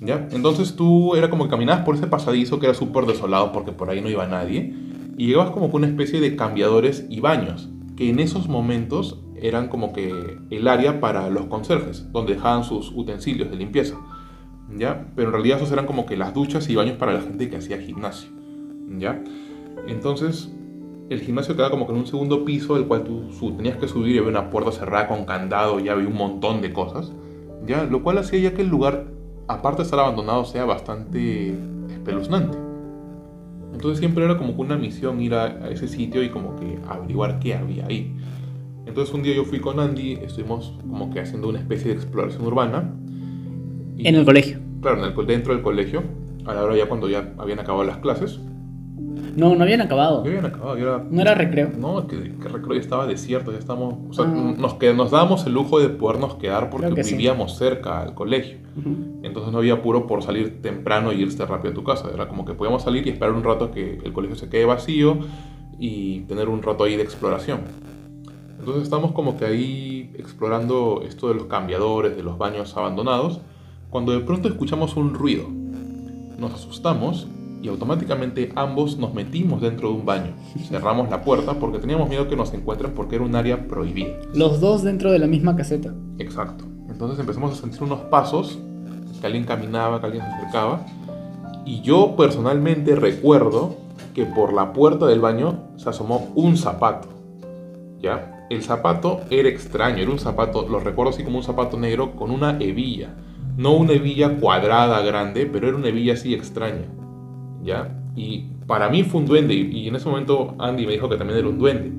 [0.00, 0.28] ¿Ya?
[0.32, 3.90] Entonces tú era como que caminabas por ese pasadizo que era súper desolado porque por
[3.90, 4.74] ahí no iba nadie
[5.16, 9.68] y llegabas como con una especie de cambiadores y baños que en esos momentos eran
[9.68, 13.96] como que el área para los conserjes, donde dejaban sus utensilios de limpieza.
[14.76, 15.06] ¿Ya?
[15.14, 17.56] Pero en realidad esos eran como que las duchas y baños para la gente que
[17.56, 18.30] hacía gimnasio.
[18.98, 19.22] ¿Ya?
[19.86, 20.50] Entonces,
[21.10, 24.16] el gimnasio quedaba como que en un segundo piso, del cual tú tenías que subir
[24.16, 27.12] y había una puerta cerrada con candado y había un montón de cosas.
[27.66, 27.84] ¿Ya?
[27.84, 29.06] Lo cual hacía ya que el lugar,
[29.48, 31.54] aparte de estar abandonado, sea bastante
[31.90, 32.56] espeluznante.
[33.72, 37.40] Entonces siempre era como que una misión ir a, ese sitio y como que averiguar
[37.40, 38.14] qué había ahí.
[38.86, 42.46] Entonces un día yo fui con Andy, estuvimos como que haciendo una especie de exploración
[42.46, 42.92] urbana.
[43.98, 44.58] en el colegio.
[44.80, 46.02] Claro, en el, dentro del colegio,
[46.44, 48.38] a la hora ya cuando ya habían acabado las clases.
[49.36, 50.22] No, no habían acabado.
[50.22, 51.06] No habían acabado.
[51.10, 51.70] no era recreo.
[51.76, 53.94] No, que, el recreo ya estaba desierto, ya estamos...
[54.10, 54.54] O sea, ah.
[54.56, 58.58] nos, que, nos dábamos el lujo de podernos quedar porque vivíamos cerca al colegio.
[59.22, 62.10] Entonces no había apuro por salir temprano y irse rápido a tu casa.
[62.12, 65.18] Era como que podíamos salir y esperar un rato que el colegio se quede vacío
[65.78, 67.60] y tener un rato ahí de exploración.
[68.58, 73.40] Entonces estamos como que ahí explorando esto de los cambiadores, de los baños abandonados,
[73.90, 75.48] cuando de pronto escuchamos un ruido.
[76.38, 77.28] Nos asustamos
[77.64, 80.34] y automáticamente ambos nos metimos dentro de un baño.
[80.68, 84.18] Cerramos la puerta porque teníamos miedo que nos encuentren porque era un área prohibida.
[84.34, 85.94] Los dos dentro de la misma caseta.
[86.18, 86.66] Exacto.
[86.90, 88.58] Entonces empezamos a sentir unos pasos,
[89.18, 90.84] que alguien caminaba, que alguien se acercaba.
[91.64, 93.76] Y yo personalmente recuerdo
[94.12, 97.08] que por la puerta del baño se asomó un zapato.
[97.98, 98.46] ¿Ya?
[98.50, 102.30] El zapato era extraño, era un zapato, lo recuerdo así como un zapato negro con
[102.30, 103.14] una hebilla.
[103.56, 106.84] No una hebilla cuadrada grande, pero era una hebilla así extraña.
[108.16, 111.38] Y para mí fue un duende, y, en ese momento Andy me dijo que también
[111.38, 111.92] era un duende.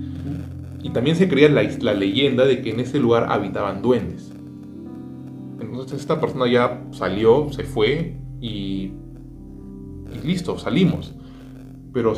[0.84, 4.32] Y también se creía la, leyenda de que en ese lugar habitaban duendes.
[5.60, 8.92] Entonces esta persona ya salió, se fue y
[10.24, 11.14] listo, salimos.
[11.92, 12.14] Pero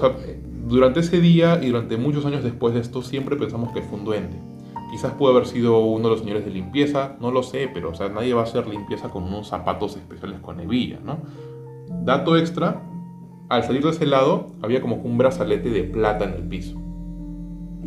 [0.68, 4.06] durante ese día y durante muchos años después de esto siempre pensamos que fue un
[4.06, 4.38] duende.
[4.92, 7.96] Quizás pudo haber sido uno de los señores de limpieza, no lo sé, pero o
[7.96, 11.20] sea, nadie va a hacer limpieza con unos zapatos especiales con hebilla, ¿no?
[12.04, 12.82] Dato extra,
[13.50, 16.82] al salir de ese lado había como un brazalete de plata en el piso.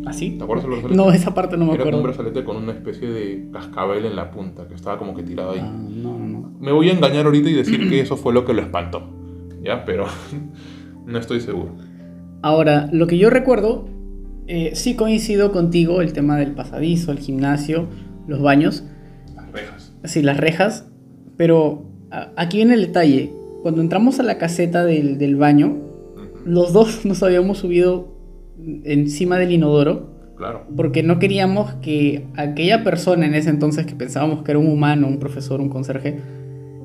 [0.05, 0.31] ¿Ah, sí?
[0.31, 0.95] ¿Te acuerdas del brazalete?
[0.95, 1.89] No, esa parte no me acuerdo.
[1.89, 5.23] Era un brazalete con una especie de cascabel en la punta que estaba como que
[5.23, 5.59] tirado ahí.
[5.61, 6.51] Ah, no, no.
[6.59, 9.03] Me voy a engañar ahorita y decir que eso fue lo que lo espantó.
[9.63, 9.85] ¿Ya?
[9.85, 10.05] Pero
[11.05, 11.75] no estoy seguro.
[12.41, 13.85] Ahora, lo que yo recuerdo,
[14.47, 17.87] eh, sí coincido contigo, el tema del pasadizo, el gimnasio,
[18.27, 18.83] los baños.
[19.35, 19.93] Las rejas.
[20.05, 20.87] Sí, las rejas.
[21.37, 21.85] Pero
[22.35, 25.77] aquí viene el detalle cuando entramos a la caseta del, baño,
[26.45, 28.15] los dos nos habíamos subido
[28.83, 30.11] encima del inodoro.
[30.37, 30.65] Claro.
[30.75, 35.07] Porque no queríamos que aquella persona en ese entonces que pensábamos que era un humano,
[35.07, 36.19] un profesor, un conserje,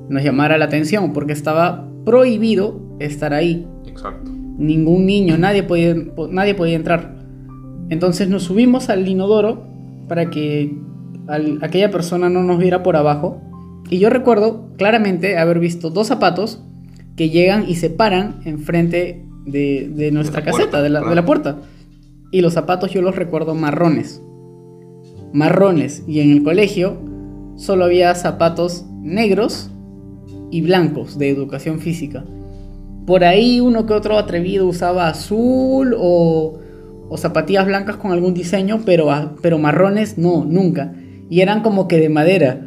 [0.09, 3.67] nos llamara la atención, porque estaba prohibido estar ahí.
[3.87, 4.31] Exacto.
[4.31, 5.95] Ningún niño, nadie podía,
[6.29, 7.15] nadie podía entrar.
[7.89, 9.63] Entonces nos subimos al inodoro
[10.07, 10.77] para que
[11.61, 13.41] aquella persona no nos viera por abajo.
[13.89, 16.63] Y yo recuerdo claramente haber visto dos zapatos
[17.17, 21.57] que llegan y se paran enfrente de, de nuestra caseta, de, la, de la puerta.
[22.31, 24.21] Y los zapatos yo los recuerdo marrones.
[25.33, 26.03] Marrones.
[26.07, 26.97] Y en el colegio
[27.55, 29.71] solo había zapatos negros
[30.51, 32.23] y blancos de educación física.
[33.07, 36.59] Por ahí uno que otro atrevido usaba azul o,
[37.09, 39.09] o zapatillas blancas con algún diseño, pero,
[39.41, 40.93] pero marrones no, nunca.
[41.29, 42.61] Y eran como que de madera.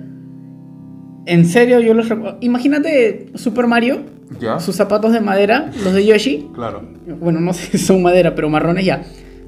[1.26, 2.38] En serio, yo los recuerdo.
[2.40, 4.18] Imagínate Super Mario
[4.60, 6.48] sus zapatos de madera, los de Yoshi.
[6.54, 6.82] Claro.
[7.20, 9.02] Bueno, no sé si son madera, pero marrones ya.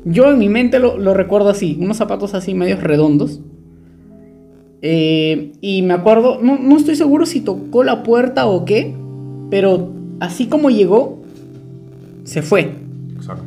[0.04, 3.40] Yo en mi mente lo, recuerdo así, unos zapatos así medios redondos.
[4.82, 8.94] Eh, y me acuerdo, no, no estoy seguro si tocó la puerta o qué,
[9.48, 11.22] pero así como llegó,
[12.24, 12.72] se fue.
[13.14, 13.44] Exacto.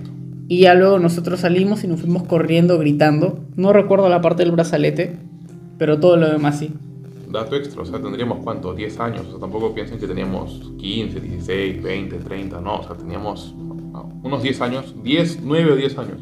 [0.48, 3.40] Y ya luego nosotros salimos y nos fuimos corriendo, gritando.
[3.58, 5.18] No recuerdo la parte del brazalete,
[5.78, 6.72] pero todo lo demás sí
[7.36, 11.20] dato extra, o sea, tendríamos cuánto, 10 años, o sea, tampoco piensen que teníamos 15,
[11.20, 13.54] 16, 20, 30, no, o sea, teníamos
[14.24, 16.22] unos 10 años, 10, 9 o 10 años.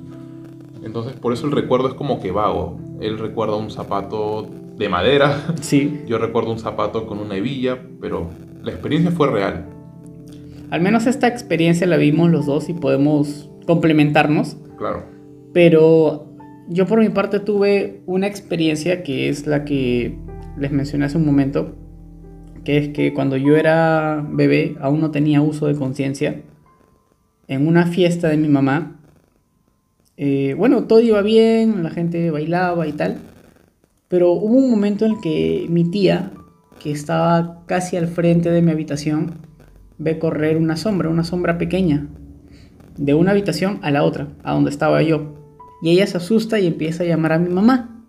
[0.83, 2.77] Entonces, por eso el recuerdo es como que vago.
[2.99, 4.47] Él recuerda un zapato
[4.77, 6.01] de madera, sí.
[6.05, 8.29] yo recuerdo un zapato con una hebilla, pero
[8.61, 9.65] la experiencia fue real.
[10.69, 14.57] Al menos esta experiencia la vimos los dos y podemos complementarnos.
[14.77, 15.03] Claro.
[15.53, 16.33] Pero
[16.67, 20.17] yo por mi parte tuve una experiencia que es la que
[20.57, 21.75] les mencioné hace un momento,
[22.63, 26.41] que es que cuando yo era bebé, aún no tenía uso de conciencia,
[27.47, 28.99] en una fiesta de mi mamá,
[30.17, 33.17] eh, bueno, todo iba bien, la gente bailaba y tal,
[34.07, 36.31] pero hubo un momento en el que mi tía,
[36.79, 39.31] que estaba casi al frente de mi habitación,
[39.97, 42.07] ve correr una sombra, una sombra pequeña,
[42.97, 45.33] de una habitación a la otra, a donde estaba yo.
[45.81, 48.02] Y ella se asusta y empieza a llamar a mi mamá.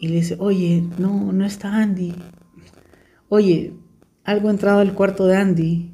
[0.00, 2.14] Y le dice, oye, no, no está Andy.
[3.28, 3.74] Oye,
[4.24, 5.92] algo ha entrado al cuarto de Andy.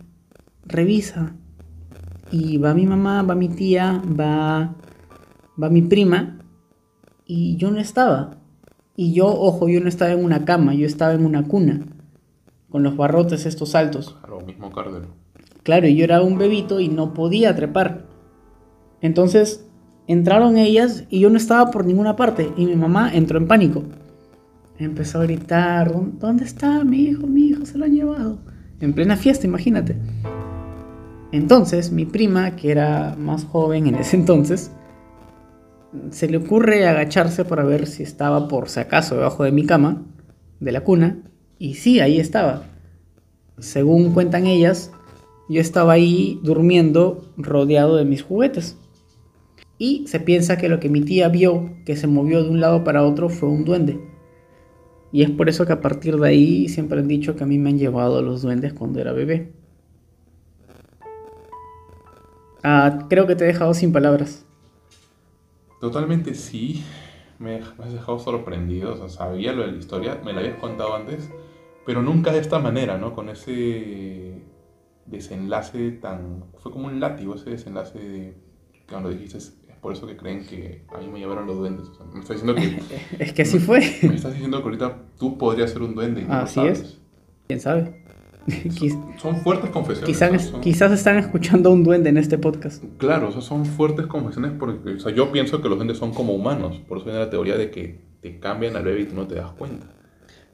[0.64, 1.34] Revisa.
[2.30, 4.76] Y va mi mamá, va mi tía, va,
[5.60, 6.38] va mi prima.
[7.24, 8.38] Y yo no estaba.
[8.94, 11.84] Y yo, ojo, yo no estaba en una cama, yo estaba en una cuna.
[12.70, 14.16] Con los barrotes estos altos.
[14.20, 15.08] Claro, mismo Cardero.
[15.64, 18.06] Claro, y yo era un bebito y no podía trepar.
[19.00, 19.65] Entonces
[20.06, 22.52] entraron ellas y yo no estaba por ninguna parte.
[22.56, 23.82] Y mi mamá entró en pánico.
[24.78, 27.26] Empezó a gritar, ¿dónde está mi hijo?
[27.26, 28.38] Mi hijo se lo han llevado.
[28.80, 29.96] En plena fiesta, imagínate.
[31.32, 34.70] Entonces mi prima, que era más joven en ese entonces,
[36.10, 40.02] se le ocurre agacharse para ver si estaba por si acaso debajo de mi cama,
[40.60, 41.18] de la cuna,
[41.58, 42.64] y sí, ahí estaba.
[43.58, 44.92] Según cuentan ellas,
[45.48, 48.76] yo estaba ahí durmiendo rodeado de mis juguetes.
[49.78, 52.84] Y se piensa que lo que mi tía vio que se movió de un lado
[52.84, 54.00] para otro fue un duende.
[55.12, 57.58] Y es por eso que a partir de ahí siempre han dicho que a mí
[57.58, 59.52] me han llevado los duendes cuando era bebé.
[62.62, 64.44] Ah, creo que te he dejado sin palabras.
[65.80, 66.82] Totalmente sí.
[67.38, 69.08] Me, has dejado sorprendido.
[69.08, 71.30] Sabía lo de la historia, me la habías contado antes,
[71.84, 73.14] pero nunca de esta manera, ¿no?
[73.14, 74.42] Con ese
[75.04, 76.44] desenlace tan.
[76.58, 78.36] Fue como un látigo ese desenlace de.
[78.88, 79.38] Cuando dijiste,
[79.86, 81.86] por eso que creen que a mí me llevaron los duendes.
[81.86, 82.82] O sea, me estás diciendo que.
[83.24, 83.78] es que así fue.
[84.02, 86.80] Me estás diciendo que ahorita tú podrías ser un duende y no Así sabes.
[86.80, 86.98] es.
[87.46, 88.02] ¿Quién sabe?
[88.70, 90.08] Son, son fuertes confesiones.
[90.08, 92.82] Quizás, quizás están escuchando a un duende en este podcast.
[92.98, 96.12] Claro, o sea, son fuertes confesiones porque o sea, yo pienso que los duendes son
[96.12, 96.82] como humanos.
[96.88, 99.36] Por eso viene la teoría de que te cambian al bebé y tú no te
[99.36, 99.86] das cuenta.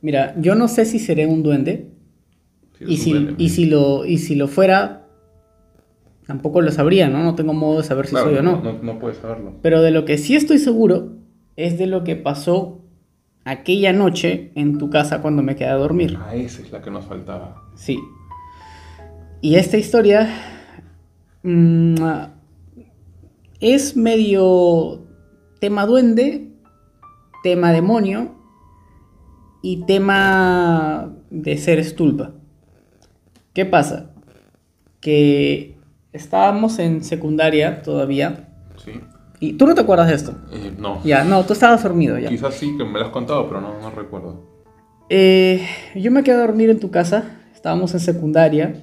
[0.03, 1.89] Mira, yo no sé si seré un duende.
[2.77, 5.02] Sí, Y un si, duende, y, si lo, y si lo fuera,
[6.27, 7.23] tampoco lo sabría, ¿no?
[7.23, 8.61] No tengo modo de saber si Claro, soy o no.
[8.63, 8.83] no.
[8.83, 9.55] No puedes saberlo.
[9.63, 11.13] Pero de lo que sí estoy seguro
[11.57, 12.81] es de lo que pasó
[13.45, 16.19] aquella noche en tu casa cuando me quedé a dormir.
[16.21, 17.63] Ah, esa es la que nos faltaba.
[17.75, 17.99] Sí.
[19.41, 20.29] Y esta historia
[21.43, 21.95] mm,
[23.61, 25.05] es medio
[25.61, 26.53] tema duende,
[27.43, 28.35] tema demonio
[29.63, 32.33] y tema de ser estulpa.
[33.53, 34.11] ¿Qué pasa?
[35.01, 35.72] Que
[36.13, 38.93] estábamos en secundaria todavía Sí.
[39.41, 40.35] y tú no te acuerdas de esto.
[40.53, 41.01] Eh, no.
[41.05, 42.29] Ya, no, tú estabas dormido ya.
[42.29, 44.51] Quizás sí que me lo has contado, pero no, no recuerdo.
[45.09, 48.83] Eh, yo me quedé a dormir en tu casa, estábamos en secundaria.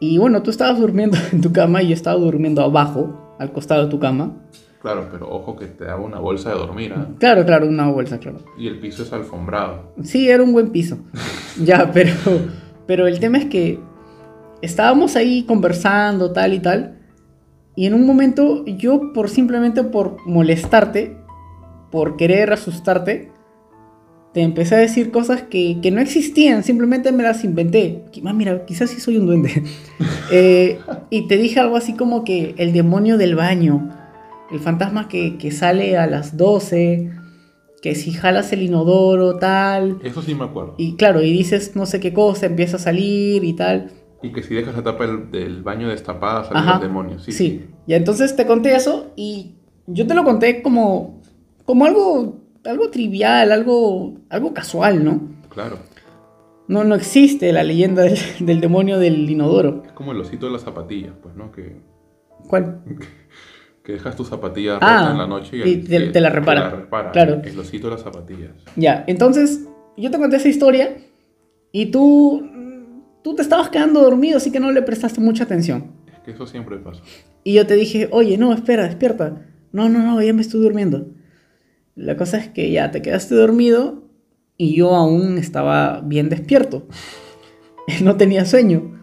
[0.00, 3.84] Y bueno, tú estabas durmiendo en tu cama y yo estaba durmiendo abajo, al costado
[3.84, 4.36] de tu cama.
[4.82, 7.06] Claro, pero ojo que te daba una bolsa de dormir, ¿ah?
[7.18, 8.38] Claro, claro, una bolsa, claro.
[8.58, 9.92] Y el piso es alfombrado.
[10.02, 10.96] Sí, era un buen piso.
[11.62, 12.12] ya, pero,
[12.86, 13.78] pero el tema es que
[14.62, 16.98] estábamos ahí conversando, tal y tal.
[17.76, 21.16] Y en un momento yo, por simplemente por molestarte,
[21.90, 23.30] por querer asustarte,
[24.32, 28.04] te empecé a decir cosas que, que no existían, simplemente me las inventé.
[28.24, 29.62] "Ah, mira, quizás sí soy un duende.
[30.32, 30.78] Eh,
[31.10, 33.90] y te dije algo así como que el demonio del baño,
[34.52, 37.10] el fantasma que, que sale a las 12,
[37.82, 39.98] que si jalas el inodoro, tal.
[40.04, 40.76] Eso sí me acuerdo.
[40.78, 43.90] Y claro, y dices no sé qué cosa, empieza a salir y tal.
[44.22, 46.72] Y que si dejas la tapa del, del baño destapada, salen Ajá.
[46.74, 47.24] los demonios.
[47.24, 49.54] Sí, Sí, Y entonces te conté eso y
[49.86, 51.20] yo te lo conté como,
[51.64, 55.20] como algo, algo trivial, algo, algo casual, ¿no?
[55.48, 55.78] Claro.
[56.68, 59.82] No, no existe la leyenda del, del demonio del inodoro.
[59.86, 61.50] Es como el osito de las zapatillas, pues, ¿no?
[61.50, 61.80] Que,
[62.48, 62.82] ¿Cuál?
[63.82, 66.70] que dejas tu zapatilla Ah, en la noche y, el- te- te la repara.
[66.70, 67.10] repara.
[67.12, 67.40] Claro.
[67.42, 68.50] El osito de las zapatillas.
[68.76, 70.96] Ya, entonces yo te conté esa historia
[71.72, 72.46] y tú,
[73.22, 75.92] tú te estabas quedando dormido, así que no le prestaste mucha atención.
[76.12, 77.02] Es que eso siempre pasa.
[77.44, 79.46] Y yo te dije, oye, no, espera, despierta.
[79.72, 81.06] No, no, no, ya me estoy durmiendo.
[81.94, 84.04] La cosa es que ya te quedaste dormido
[84.56, 86.86] y yo aún estaba bien despierto.
[88.04, 89.00] No tenía sueño.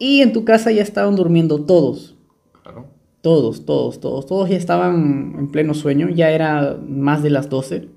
[0.00, 2.16] Y en tu casa ya estaban durmiendo todos.
[2.62, 2.88] Claro.
[3.20, 4.26] Todos, todos, todos.
[4.26, 6.08] Todos ya estaban en pleno sueño.
[6.08, 7.88] Ya era más de las 12.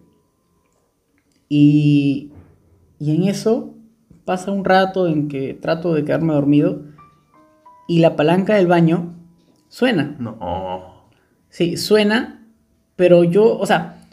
[1.49, 2.31] Y,
[2.99, 3.73] y en eso
[4.31, 6.83] pasa un rato en que trato de quedarme dormido.
[7.85, 9.13] Y la palanca del baño
[9.67, 10.15] suena.
[10.19, 11.09] No.
[11.49, 12.47] Sí, suena,
[12.95, 14.07] pero yo, o sea,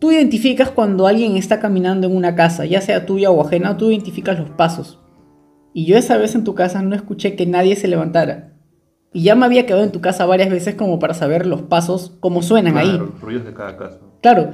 [0.00, 3.92] tú identificas cuando alguien está caminando en una casa, ya sea tuya o ajena, tú
[3.92, 4.98] identificas los pasos.
[5.72, 8.54] Y yo esa vez en tu casa no escuché que nadie se levantara.
[9.12, 12.16] Y ya me había quedado en tu casa varias veces como para saber los pasos,
[12.18, 12.88] cómo suenan ahí.
[12.88, 14.00] Claro, los ruidos de cada casa.
[14.22, 14.50] Claro,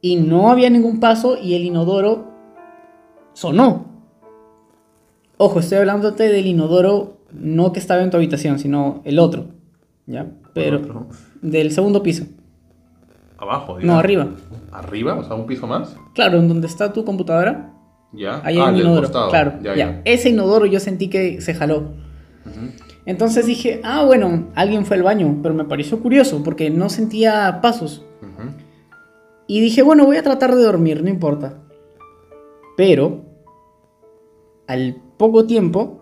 [0.00, 2.30] y no había ningún paso y el inodoro
[3.32, 3.91] sonó.
[5.44, 9.46] Ojo, estoy hablándote del inodoro no que estaba en tu habitación, sino el otro.
[10.06, 10.26] ¿Ya?
[10.54, 11.06] Pero Otro.
[11.40, 12.26] del segundo piso.
[13.38, 13.98] Abajo, No, digamos.
[14.04, 14.28] arriba.
[14.70, 15.14] ¿Arriba?
[15.16, 15.96] O sea, un piso más.
[16.14, 17.72] Claro, en donde está tu computadora,
[18.12, 18.36] Ya.
[18.44, 19.02] ahí hay ah, un inodoro.
[19.02, 19.30] costado.
[19.30, 19.76] Claro, Ya, ya.
[19.76, 20.02] ya.
[20.04, 21.90] Ese inodoro yo sentí que se jaló.
[23.04, 27.58] Entonces dije, ah, bueno, alguien fue al baño, pero me pareció curioso porque no sentía
[27.60, 28.04] pasos.
[29.48, 31.58] Y dije, bueno, voy a tratar de dormir, no importa.
[32.76, 33.24] Pero,
[34.68, 36.00] al poco tiempo,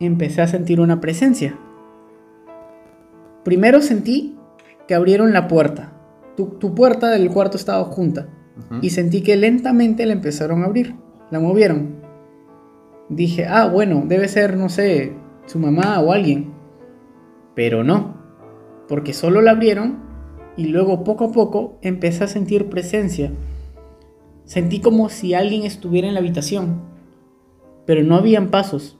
[0.00, 1.58] empecé a sentir una presencia.
[3.44, 4.36] Primero sentí
[4.88, 5.92] que abrieron la puerta.
[6.36, 8.28] Tu, tu puerta del cuarto estaba junta.
[8.80, 10.96] Y sentí que lentamente la empezaron a abrir.
[11.30, 11.96] La movieron.
[13.08, 15.12] Dije, ah, bueno, debe ser, no sé,
[15.46, 16.52] su mamá o alguien.
[17.54, 18.16] Pero no.
[18.88, 19.98] Porque solo la abrieron
[20.56, 23.32] y luego poco a poco empecé a sentir presencia.
[24.44, 26.95] Sentí como si alguien estuviera en la habitación.
[27.86, 28.98] Pero no habían pasos.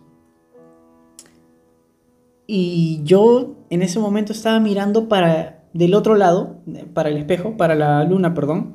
[2.46, 6.60] Y yo en ese momento estaba mirando para del otro lado,
[6.94, 8.74] para el espejo, para la luna, perdón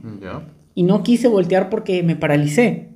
[0.76, 2.89] y no quise voltear porque me paralicé.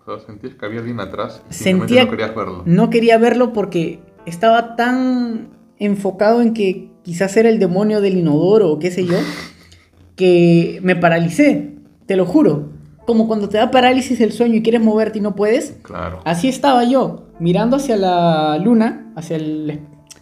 [0.00, 2.62] O sea, sentías que había alguien atrás y Sentía- no querías verlo.
[2.66, 5.48] No quería verlo porque estaba tan
[5.78, 9.16] enfocado en que quizás era el demonio del inodoro o qué sé yo,
[10.16, 11.76] que me paralicé,
[12.06, 12.70] te lo juro.
[13.06, 15.76] Como cuando te da parálisis el sueño y quieres moverte y no puedes.
[15.82, 16.20] Claro.
[16.24, 19.80] Así estaba yo, mirando hacia la luna, hacia el...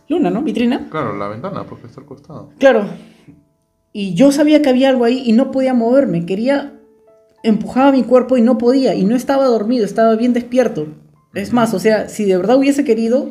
[0.08, 0.42] Luna, ¿no?
[0.42, 0.88] Vitrina.
[0.90, 2.50] Claro, la ventana, porque está al costado.
[2.58, 2.84] Claro.
[3.92, 6.26] Y yo sabía que había algo ahí y no podía moverme.
[6.26, 6.78] Quería.
[7.42, 8.94] Empujaba mi cuerpo y no podía.
[8.94, 10.86] Y no estaba dormido, estaba bien despierto.
[11.34, 13.30] Es más, o sea, si de verdad hubiese querido,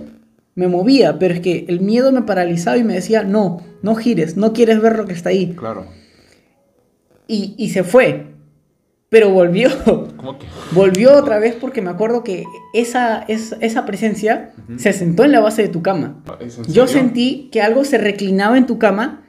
[0.56, 1.20] me movía.
[1.20, 4.82] Pero es que el miedo me paralizaba y me decía: No, no gires, no quieres
[4.82, 5.54] ver lo que está ahí.
[5.56, 5.86] Claro.
[7.28, 8.31] Y, y se fue.
[9.12, 9.70] Pero volvió.
[10.16, 10.48] ¿Cómo que?
[10.72, 15.42] Volvió otra vez porque me acuerdo que esa, esa, esa presencia se sentó en la
[15.42, 16.24] base de tu cama.
[16.40, 19.26] ¿Es en Yo sentí que algo se reclinaba en tu cama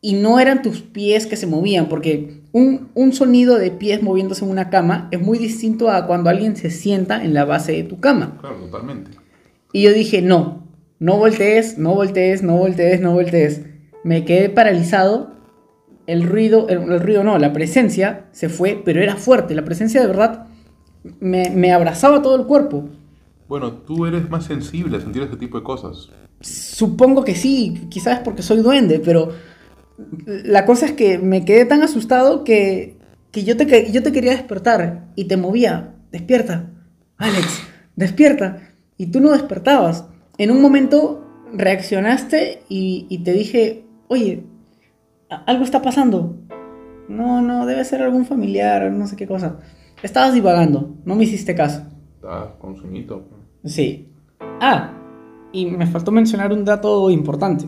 [0.00, 4.44] y no eran tus pies que se movían, porque un, un sonido de pies moviéndose
[4.44, 7.82] en una cama es muy distinto a cuando alguien se sienta en la base de
[7.82, 8.38] tu cama.
[8.40, 9.10] Claro, totalmente.
[9.72, 10.68] Y yo dije, no,
[11.00, 13.62] no voltees, no voltees, no voltees, no voltees.
[14.04, 15.32] Me quedé paralizado.
[16.10, 19.54] El ruido, el, el ruido no, la presencia se fue, pero era fuerte.
[19.54, 20.48] La presencia de verdad
[21.20, 22.88] me, me abrazaba todo el cuerpo.
[23.48, 26.10] Bueno, tú eres más sensible a sentir ese tipo de cosas.
[26.40, 29.32] Supongo que sí, quizás porque soy duende, pero
[30.26, 32.96] la cosa es que me quedé tan asustado que,
[33.30, 35.94] que yo, te, yo te quería despertar y te movía.
[36.10, 36.70] Despierta,
[37.18, 37.62] Alex,
[37.96, 38.72] despierta.
[38.96, 40.06] Y tú no despertabas.
[40.38, 44.44] En un momento reaccionaste y, y te dije, oye,
[45.30, 46.36] algo está pasando.
[47.08, 49.58] No, no, debe ser algún familiar, no sé qué cosa.
[50.02, 51.82] Estabas divagando, no me hiciste caso.
[52.16, 53.24] Estás con sueñito.
[53.64, 54.08] Sí.
[54.60, 54.92] Ah,
[55.52, 57.66] y me faltó mencionar un dato importante.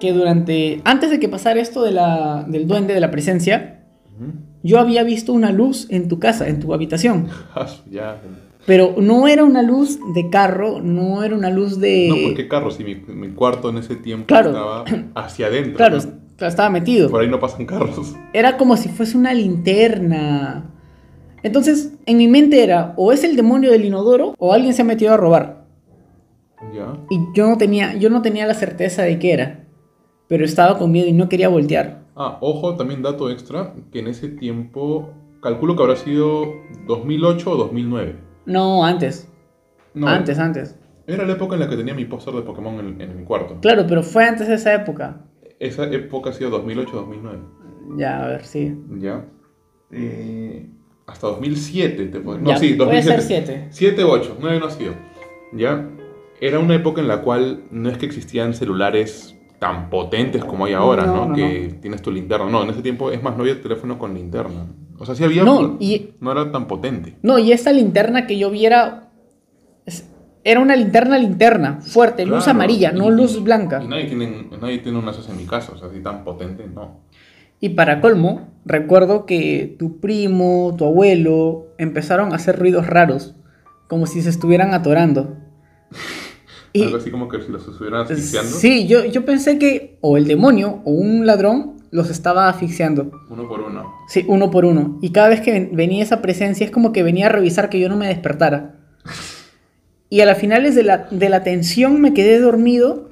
[0.00, 3.84] Que durante, antes de que pasara esto de la, del duende, de la presencia,
[4.16, 4.32] Ujú.
[4.62, 7.28] yo había visto una luz en tu casa, en tu habitación.
[7.54, 8.20] Ah, ya.
[8.66, 12.08] Pero no era una luz de carro, no era una luz de...
[12.10, 12.70] No, ¿por qué carro?
[12.70, 14.50] Si mi, mi cuarto en ese tiempo Claro.
[14.50, 15.76] estaba hacia adentro.
[15.76, 16.19] Claro, ¿no?
[16.40, 17.10] Est- estaba metido.
[17.10, 18.14] Por ahí no pasan carros.
[18.32, 20.64] Era como si fuese una linterna.
[21.42, 24.84] Entonces, en mi mente era, o es el demonio del inodoro, o alguien se ha
[24.84, 25.64] metido a robar.
[26.74, 26.98] Ya.
[27.08, 29.64] Y yo no tenía, yo no tenía la certeza de qué era.
[30.28, 32.02] Pero estaba con miedo y no quería voltear.
[32.14, 35.08] Ah, ojo, también dato extra, que en ese tiempo,
[35.42, 36.44] calculo que habrá sido
[36.86, 38.16] 2008 o 2009.
[38.46, 39.26] No, antes.
[39.94, 40.76] No, Antes, antes.
[41.06, 43.56] Era la época en la que tenía mi póster de Pokémon en, en mi cuarto.
[43.60, 45.22] Claro, pero fue antes de esa época.
[45.60, 47.96] Esa época ha sido 2008-2009.
[47.96, 48.74] Ya, a ver, sí.
[48.98, 49.24] ¿Ya?
[49.92, 50.66] Eh,
[51.06, 52.38] hasta 2007 te puedo...
[52.38, 53.22] No, Ya, sí, puede 2007.
[53.22, 53.68] ser siete.
[53.70, 54.94] 7 o 8, 9 no ha sido.
[55.52, 55.88] ¿Ya?
[56.40, 60.72] Era una época en la cual no es que existían celulares tan potentes como hay
[60.72, 61.26] ahora, No, ¿no?
[61.28, 62.48] no, que tienes tu linterna.
[62.48, 64.66] No, en ese tiempo, es más, no había teléfono con linterna.
[64.98, 67.16] O sea, sí había, No, y- no era tan potente.
[67.22, 69.09] No, y esta linterna que yo viera
[70.44, 73.82] era una linterna linterna, fuerte, luz Claro, amarilla, no y- luz blanca.
[73.82, 77.00] Y nadie tiene, nadie tiene una en mi casa, o sea, así tan potente, no.
[77.60, 83.34] Y para colmo, recuerdo que tu primo, tu abuelo, empezaron a hacer ruidos raros,
[83.88, 85.36] como si se estuvieran atorando.
[86.72, 88.48] Y- Algo así como que si los estuvieran asfixiando.
[88.56, 93.10] Sí, yo, yo pensé que o el demonio o un ladrón los estaba asfixiando.
[93.28, 93.92] Uno por uno.
[94.06, 94.96] Sí, uno por uno.
[95.02, 97.80] Y cada vez que ven- venía esa presencia es como que venía a revisar que
[97.80, 98.76] yo no me despertara.
[100.10, 103.08] Y a las finales de la, de la tensión me quedé dormido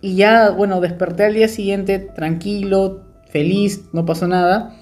[0.00, 4.76] y ya, bueno, desperté al día siguiente tranquilo, feliz, no pasó nada.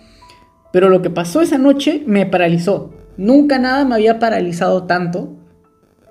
[0.72, 2.92] Pero lo que pasó esa noche me paralizó.
[3.16, 5.32] Nunca nada me había paralizado tanto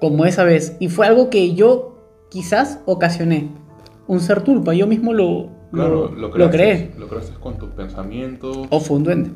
[0.01, 0.75] como esa vez.
[0.79, 1.95] Y fue algo que yo
[2.31, 3.49] quizás ocasioné.
[4.07, 6.91] Un ser tulpa, yo mismo lo, Claro, lo, lo, lo creaste, creé.
[6.97, 8.65] Lo creaste con tus pensamientos.
[8.69, 9.29] O fue un duende.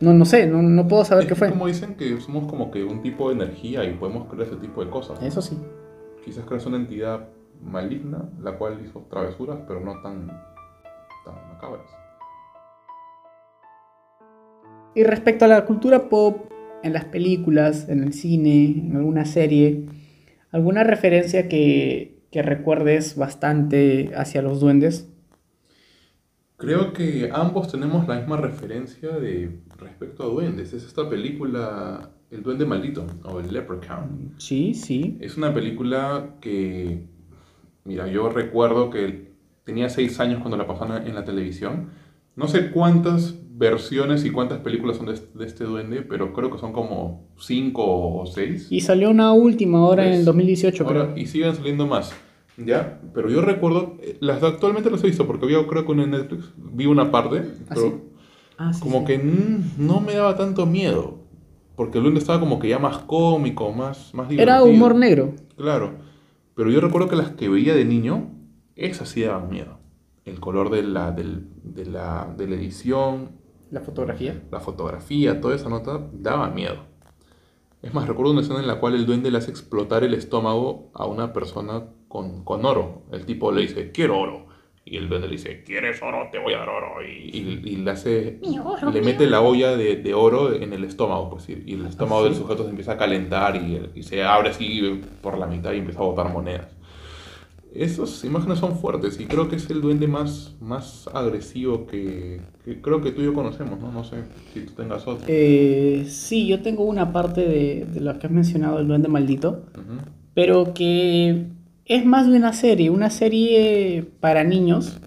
[0.00, 1.50] No, no sé, no, no puedo saber Es qué fue.
[1.50, 4.82] Como dicen que somos como que un tipo de energía y podemos crear ese tipo
[4.82, 5.22] de cosas.
[5.22, 5.58] Eso sí.
[6.24, 7.28] Quizás creas una entidad
[7.62, 10.26] maligna, la cual hizo travesuras, pero no tan,
[11.24, 11.86] tan macabras.
[14.94, 16.50] Y respecto a la cultura pop,
[16.82, 19.84] en las películas, en el cine, en alguna serie,
[20.50, 25.12] ¿alguna referencia que, que recuerdes bastante hacia los duendes?
[26.60, 30.74] Creo que ambos tenemos la misma referencia de respecto a duendes.
[30.74, 34.34] Es esta película El Duende Maldito o El Leprechaun.
[34.36, 35.16] Sí, sí.
[35.20, 37.06] Es una película que,
[37.84, 39.30] mira, yo recuerdo que
[39.64, 41.88] tenía seis años cuando la pasaron en la televisión.
[42.36, 46.58] No sé cuántas versiones y cuántas películas son de, de este duende, pero creo que
[46.58, 47.82] son como cinco
[48.20, 48.66] o seis.
[48.70, 51.16] Y salió una última ahora en el 2018, Ahora, creo.
[51.16, 52.12] y siguen saliendo más.
[52.64, 53.00] ¿Ya?
[53.14, 56.10] Pero yo recuerdo, eh, las actualmente las he visto porque había, creo que una en
[56.10, 57.38] Netflix, vi una parte,
[57.68, 57.94] ¿Ah, pero sí?
[58.58, 59.04] Ah, sí, como sí.
[59.06, 59.18] que
[59.78, 61.18] no me daba tanto miedo.
[61.76, 64.56] Porque el duende estaba como que ya más cómico, más, más divertido.
[64.56, 65.32] Era humor negro.
[65.56, 65.92] Claro.
[66.54, 68.30] Pero yo recuerdo que las que veía de niño,
[68.76, 69.78] esas sí daban miedo.
[70.26, 73.30] El color de la, del- de la, de la edición,
[73.70, 74.42] La fotografía.
[74.50, 76.84] la fotografía, toda esa nota daba miedo.
[77.80, 80.90] Es más, recuerdo una escena en la cual el duende le hace explotar el estómago
[80.92, 83.04] a una persona con, con oro.
[83.12, 84.50] El tipo le dice, quiero oro.
[84.84, 86.28] Y el duende le dice, ¿quieres oro?
[86.32, 87.02] Te voy a dar oro.
[87.06, 88.40] Y, y- y le hace,
[88.92, 91.30] le mete la olla de, de oro en el estómago.
[91.30, 94.50] Pues, y y el estómago del sujeto se empieza a calentar y, y se abre
[94.50, 96.74] así por la mitad y empieza a botar monedas.
[97.72, 102.80] Esas imágenes son fuertes y creo que es el duende más, más agresivo que, que
[102.80, 103.92] creo que tú y yo conocemos, ¿no?
[103.92, 104.16] No sé
[104.52, 105.24] si tú tengas otro.
[105.28, 109.66] Eh, sí, yo tengo una parte de, de lo que has mencionado, el duende maldito,
[109.76, 110.00] Ujú.
[110.34, 111.46] pero que
[111.90, 114.98] es más de una serie, una serie para niños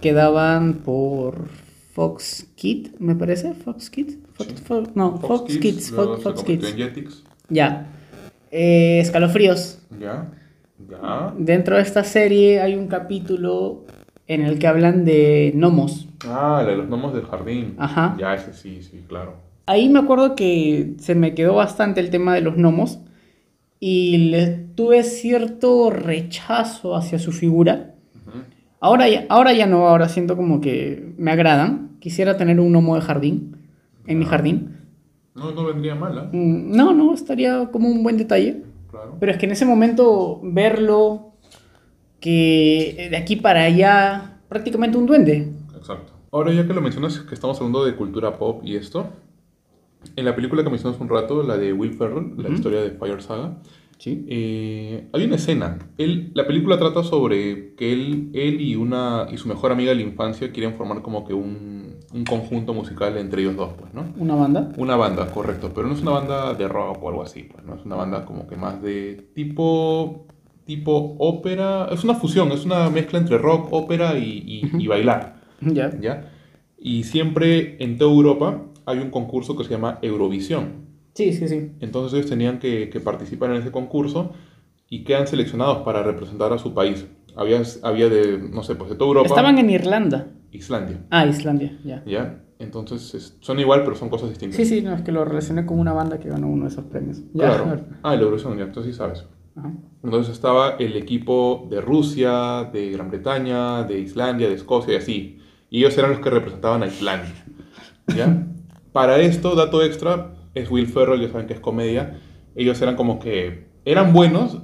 [0.00, 1.48] que daban por
[1.92, 4.90] Fox Kids, me parece, Fox Kids, Fox- Sí.
[4.94, 7.86] No, Fox, Kids, Fox, se Fox Kids, ya.
[8.50, 9.78] Eh, escalofríos.
[10.00, 10.30] Ya,
[10.90, 11.34] ya.
[11.38, 13.84] Dentro de esta serie hay un capítulo
[14.26, 16.08] en el que hablan de gnomos.
[16.26, 17.74] Ah, la de los gnomos del jardín.
[17.78, 18.16] Ajá.
[18.18, 19.34] Ya, ese sí, sí, claro.
[19.66, 23.00] Ahí me acuerdo que se me quedó bastante el tema de los gnomos
[23.80, 27.92] y le tuve cierto rechazo hacia su figura.
[28.80, 31.96] Ahora ya, ahora ya no, ahora siento como que me agradan.
[31.98, 33.56] Quisiera tener un gnomo de jardín
[34.06, 34.28] en mi Ah.
[34.28, 34.76] jardín.
[35.34, 36.30] No, no vendría mal, ¿ah?
[36.32, 38.62] Mm, No, no, estaría como un buen detalle.
[38.90, 39.16] Claro.
[39.18, 41.32] Pero es que en ese momento verlo,
[42.20, 45.52] que de aquí para allá, prácticamente un duende.
[45.76, 46.12] Exacto.
[46.32, 49.06] Ahora ya que lo mencionas, que estamos hablando de cultura pop y esto,
[50.16, 53.22] en la película que mencionas un rato, la de Will Ferrell, la historia de Fire
[53.22, 53.58] Saga,
[53.98, 54.26] Sí.
[54.28, 55.78] eh, hay una escena.
[55.96, 59.96] Él, la película trata sobre que él, él y, una, y su mejor amiga de
[59.96, 64.04] la infancia quieren formar como que un, un conjunto musical entre ellos dos, pues, ¿no?
[64.18, 64.70] Una banda.
[64.76, 67.74] Una banda, correcto, pero no es una banda de rock o algo así, pues, ¿no?
[67.74, 70.26] Es una banda como que más de tipo,
[70.66, 75.40] tipo ópera, es una fusión, es una mezcla entre rock, ópera y, y- y bailar,
[75.62, 75.98] Ya.
[75.98, 76.32] ¿ya?
[76.78, 80.86] Y siempre en toda Europa hay un concurso que se llama Eurovisión.
[81.14, 81.72] Sí, sí, sí.
[81.80, 84.32] Entonces ellos tenían que, que participar en ese concurso
[84.88, 87.06] y quedan seleccionados para representar a su país.
[87.36, 90.28] Había, había de, no sé, pues de toda Europa, Estaban en Irlanda.
[90.52, 92.02] Islandia, Ah, Islandia, ya.
[92.06, 92.42] ¿ya?
[92.58, 94.56] Entonces es- son igual, pero son cosas distintas.
[94.56, 96.84] Sí, sí, no, es que lo relacioné con una banda que ganó uno de esos
[96.86, 97.18] premios.
[97.34, 97.48] Ya.
[97.62, 97.80] Claro.
[98.02, 99.24] Ah, el Eurovisión, ya, entonces sí sabes.
[99.56, 99.72] Ajá.
[100.02, 105.38] Entonces estaba el equipo de Rusia, de Gran Bretaña, de Islandia, de Escocia y así.
[105.70, 107.34] Y ellos eran los que representaban a Islandia.
[108.16, 108.46] ¿Ya?
[108.96, 112.18] Para esto, dato extra, es Will Ferrell, ya saben que es comedia.
[112.54, 114.56] Ellos eran como que eran buenos,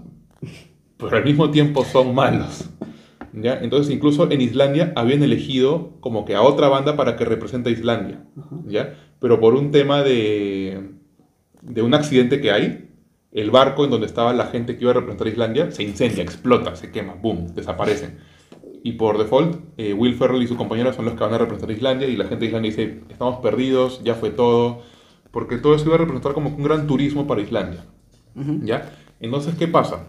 [0.97, 2.71] pero al mismo tiempo son malos.
[3.35, 3.59] ¿Ya?
[3.61, 7.73] Entonces incluso en Islandia habían elegido como que a otra banda para que represente a
[7.73, 8.25] Islandia.
[8.65, 8.95] ¿Ya?
[9.21, 10.93] Pero por un tema de,
[11.61, 12.89] de un accidente que hay,
[13.33, 16.23] el barco en donde estaba la gente que iba a representar a Islandia se incendia,
[16.23, 18.17] explota, se quema, boom, desaparecen.
[18.85, 21.71] Y por default, eh, Will Ferrell y su compañero son los que van a representar
[21.71, 24.83] a Islandia y la gente de Islandia dice, estamos perdidos, ya fue todo,
[25.31, 27.85] porque todo eso iba a representar como un gran turismo para Islandia.
[28.63, 28.97] ¿Ya?
[29.21, 30.07] Entonces, ¿qué pasa?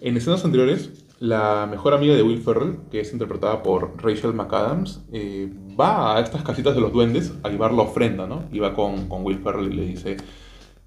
[0.00, 5.02] En escenas anteriores, la mejor amiga de Will Ferrell, que es interpretada por Rachel McAdams,
[5.12, 8.44] eh, va a estas casitas de los duendes a llevar la ofrenda, ¿no?
[8.52, 10.16] Y va con, con Will Ferrell y le dice,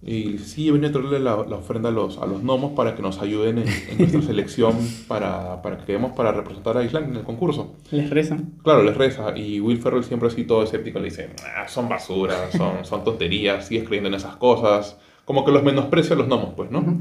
[0.01, 3.01] y sí, venido a traerle la, la ofrenda a los, a los gnomos para que
[3.01, 4.73] nos ayuden en, en nuestra selección
[5.07, 7.75] para, para que quedemos para representar a Islandia en el concurso.
[7.91, 8.53] Les rezan.
[8.63, 9.37] Claro, les reza.
[9.37, 13.67] Y Will Ferrell siempre así todo escéptico le dice, "Ah, son basura, son, son tonterías,
[13.67, 14.97] sigues creyendo en esas cosas.
[15.25, 16.79] Como que los menosprecia a los gnomos, pues, ¿no?
[16.79, 16.99] Ujú.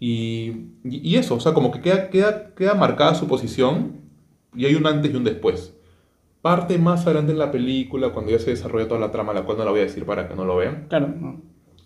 [0.00, 0.50] y,
[0.84, 4.00] y- y eso, o sea, como que queda, queda, queda marcada su posición
[4.56, 5.74] Y hay un antes y un después.
[6.42, 9.58] Parte más adelante en la película, cuando ya se desarrolla toda la trama, la cual
[9.58, 10.86] no la voy a decir para que no lo vean.
[10.88, 11.40] Claro, no.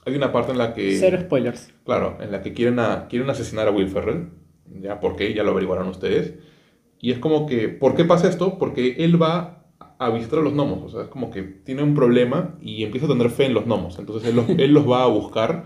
[0.09, 0.97] Hay una parte en la que...
[0.99, 1.73] Cero spoilers.
[1.85, 4.29] Claro, en la que quieren, a- quieren asesinar a Will Ferrell.
[4.81, 5.33] Ya, ¿por qué?
[5.35, 6.35] Ya lo averiguarán ustedes.
[7.01, 8.59] Y es como que, ¿por qué pasa esto?
[8.59, 9.65] Porque él va
[9.99, 10.83] a visitar a los gnomos.
[10.85, 13.65] O sea, es como que tiene un problema y empieza a tener fe en los
[13.67, 13.99] gnomos.
[13.99, 15.65] Entonces él los, él los va a buscar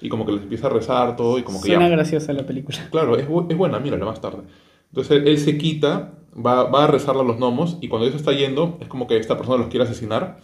[0.00, 1.94] y como que les empieza a rezar todo y como que Suena ya...
[1.96, 2.78] graciosa la película.
[2.90, 4.42] Claro, es, bu- es buena, mírala más tarde.
[4.90, 8.16] Entonces él, él se quita, va, va a rezarle a los gnomos y cuando eso
[8.16, 10.38] está yendo, es como que esta persona los quiere asesinar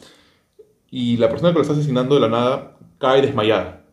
[0.91, 3.85] y la persona que lo está asesinando de la nada cae desmayada.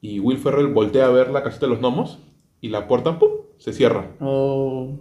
[0.00, 2.18] Y Will Ferrell voltea a ver la casita de los gnomos
[2.60, 3.30] y la puerta ¡pum!
[3.58, 4.10] se cierra.
[4.18, 4.98] Oh,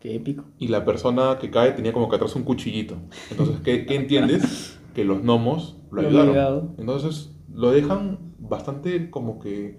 [0.00, 0.44] qué épico.
[0.58, 2.96] Y la persona que cae tenía como que atrás un cuchillito.
[3.30, 4.74] Entonces, ¿qué, qué entiendes?
[4.94, 6.74] Que los gnomos lo ayudaron.
[6.76, 9.76] Entonces, lo dejan bastante como que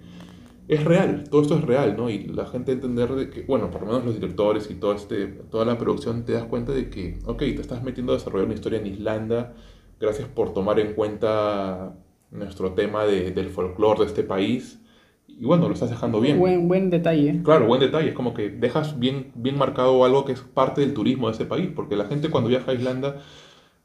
[0.66, 2.08] es real, todo esto es real, ¿no?
[2.08, 5.26] Y la gente entender de que, bueno, por lo menos los directores y todo este,
[5.26, 8.54] toda la producción te das cuenta de que, ok, te estás metiendo a desarrollar una
[8.54, 9.52] historia en Islanda,
[9.98, 11.98] gracias por tomar en cuenta
[12.30, 14.78] nuestro tema de- del folclore de este país,
[15.26, 16.38] y bueno, lo estás dejando bien.
[16.38, 17.40] Buen, buen detalle.
[17.42, 18.08] Claro, buen detalle.
[18.10, 21.44] Es como que dejas bien, bien marcado algo que es parte del turismo de ese
[21.46, 21.70] país.
[21.74, 23.16] Porque la gente cuando viaja a Islanda,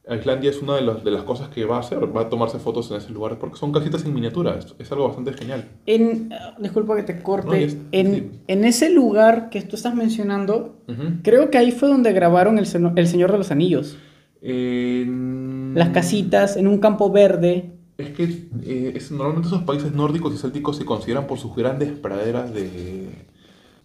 [0.08, 2.00] a Islandia es una de, las- de las cosas que va a hacer.
[2.16, 4.58] Va a tomarse fotos en ese lugar porque son casitas en miniatura.
[4.58, 5.70] Es, es algo bastante genial.
[5.86, 7.48] En, ah, disculpa que te corte.
[7.48, 8.32] No, y es- en, sí.
[8.48, 10.76] en ese lugar que tú estás mencionando,
[11.24, 12.66] creo que ahí fue donde grabaron El,
[12.98, 13.98] El Señor de los Anillos.
[14.42, 17.72] En- Las casitas en un campo verde.
[17.98, 18.24] Es que
[18.64, 23.10] eh, es- normalmente esos países nórdicos y célticos se consideran por sus grandes praderas de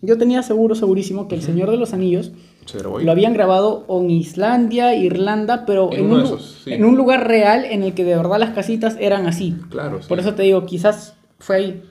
[0.02, 2.32] Yo tenía seguro, segurísimo, que El Señor de los Anillos
[3.02, 6.72] lo habían grabado en Islandia, Irlanda, pero En un, de lu- esos, sí.
[6.72, 9.56] en un lugar real en el que de verdad las casitas eran así.
[9.70, 10.08] Claro, sí.
[10.08, 11.82] Por eso te digo, quizás fue ahí.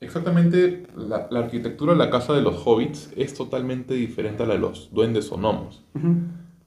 [0.00, 4.54] Exactamente, la, la arquitectura de la casa de los hobbits es totalmente diferente a la
[4.54, 5.82] de los duendes o gnomos.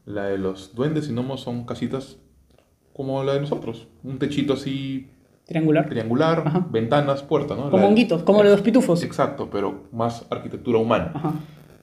[0.05, 2.17] La de los duendes y gnomos son casitas
[2.93, 3.87] como la de nosotros.
[4.03, 5.09] Un techito así
[5.45, 5.89] Triangular.
[5.89, 6.67] triangular, Ajá.
[6.71, 7.63] ventanas, puerta, ¿no?
[7.63, 9.03] Como La de- honguitos, como los pitufos.
[9.03, 11.11] Exacto, pero más arquitectura humana.
[11.13, 11.33] Ajá,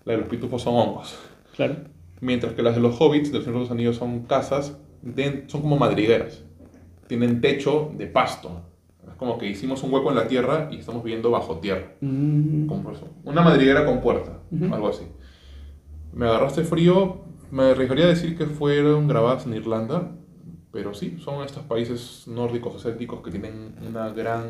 [0.04, 1.18] La de los pitufos son hongos.
[1.54, 1.76] claro.
[2.20, 5.60] Mientras que las de los hobbits, del Señor de los Anillos, son casas, de- son
[5.62, 6.42] como madrigueras.
[7.06, 8.62] Tienen techo de pasto.
[9.08, 11.92] Es como que hicimos un hueco en la tierra y estamos viviendo bajo tierra.
[12.00, 12.66] Mm.
[13.24, 14.40] Una madriguera con puerta,
[14.72, 15.04] algo así.
[16.12, 17.18] Me agarraste frío,
[17.52, 20.10] me arriesgaría a decir que fueron grabadas en Irlanda,
[20.72, 24.44] pero sí, son estos países nórdicos o célticos que tienen una gran,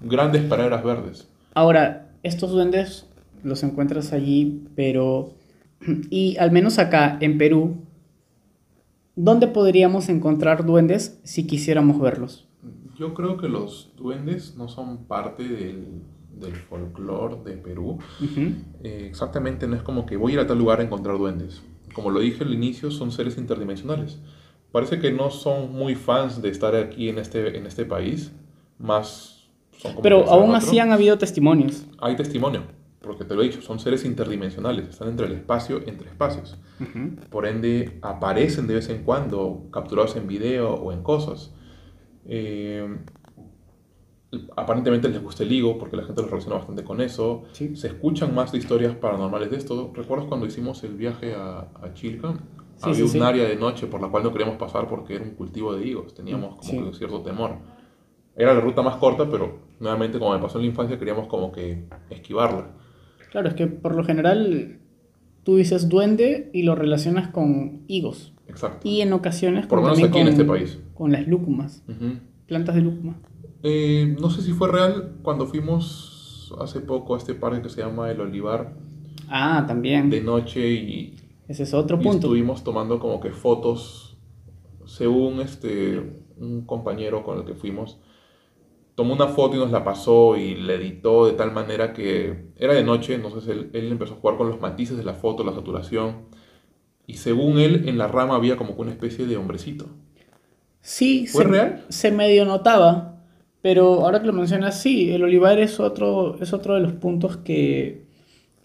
[0.00, 1.28] grandes praderas verdes.
[1.54, 3.06] Ahora, estos duendes
[3.42, 5.30] los encuentras allí, pero...
[6.10, 7.76] Y al menos acá, en Perú,
[9.14, 12.48] ¿dónde podríamos encontrar duendes si quisiéramos verlos?
[12.98, 16.02] Yo creo que los duendes no son parte del,
[16.34, 17.98] del folclore de Perú.
[18.82, 21.62] Eh, exactamente, no es como que voy a ir a tal lugar a encontrar duendes.
[21.94, 24.18] Como lo dije al inicio, son seres interdimensionales.
[24.76, 28.30] Parece que no son muy fans de estar aquí en este, en este país,
[28.78, 29.48] más...
[29.78, 31.86] son como Pero aún así han habido testimonios.
[31.98, 32.64] Hay testimonio,
[33.00, 36.58] porque te lo he dicho, son seres interdimensionales, están entre el espacio, entre espacios.
[36.78, 37.16] Ujú.
[37.30, 41.54] Por ende, aparecen de vez en cuando, capturados en video o en cosas.
[42.26, 42.98] Eh,
[44.58, 47.44] aparentemente les gusta el higo, porque la gente los relaciona bastante con eso.
[47.52, 47.74] Sí.
[47.76, 49.90] Se escuchan más de historias paranormales de esto.
[49.94, 52.34] ¿Recuerdas cuando hicimos el viaje a, a Chilca?
[52.76, 55.24] Sí, Había sí, un área de noche por la cual no queríamos pasar porque era
[55.24, 56.12] un cultivo de higos.
[56.14, 57.52] Teníamos como que cierto temor.
[58.36, 61.52] Era la ruta más corta, pero nuevamente, como me pasó en la infancia, queríamos como
[61.52, 62.66] que esquivarla.
[63.30, 64.78] Claro, es que por lo general
[65.42, 68.34] tú dices duende y lo relacionas con higos.
[68.48, 68.86] Exacto.
[68.86, 70.78] Y en ocasiones Por lo menos aquí en con- este país.
[70.94, 72.18] Con las lúcumas, Ujú.
[72.46, 73.16] plantas de lúcuma.
[73.62, 77.80] Eh, no sé si fue real cuando fuimos hace poco a este parque que se
[77.80, 78.74] llama El Olivar
[79.28, 80.10] Ah, también.
[80.10, 81.16] de noche y,
[81.48, 82.08] Ese es otro y punto.
[82.08, 84.18] estuvimos tomando como que fotos
[84.86, 85.98] según este
[86.38, 88.00] un compañero con el que fuimos
[88.94, 92.74] tomó una foto y nos la pasó y la editó de tal manera que era
[92.74, 95.54] de noche entonces él, él empezó a jugar con los matices de la foto la
[95.54, 96.28] saturación
[97.06, 99.86] y según él en la rama había como que una especie de hombrecito
[100.80, 101.84] Sí, ¿Fue se, real?
[101.88, 103.24] se medio notaba,
[103.60, 107.36] pero ahora que lo mencionas, sí, el olivar es otro, es otro de los puntos
[107.38, 108.06] que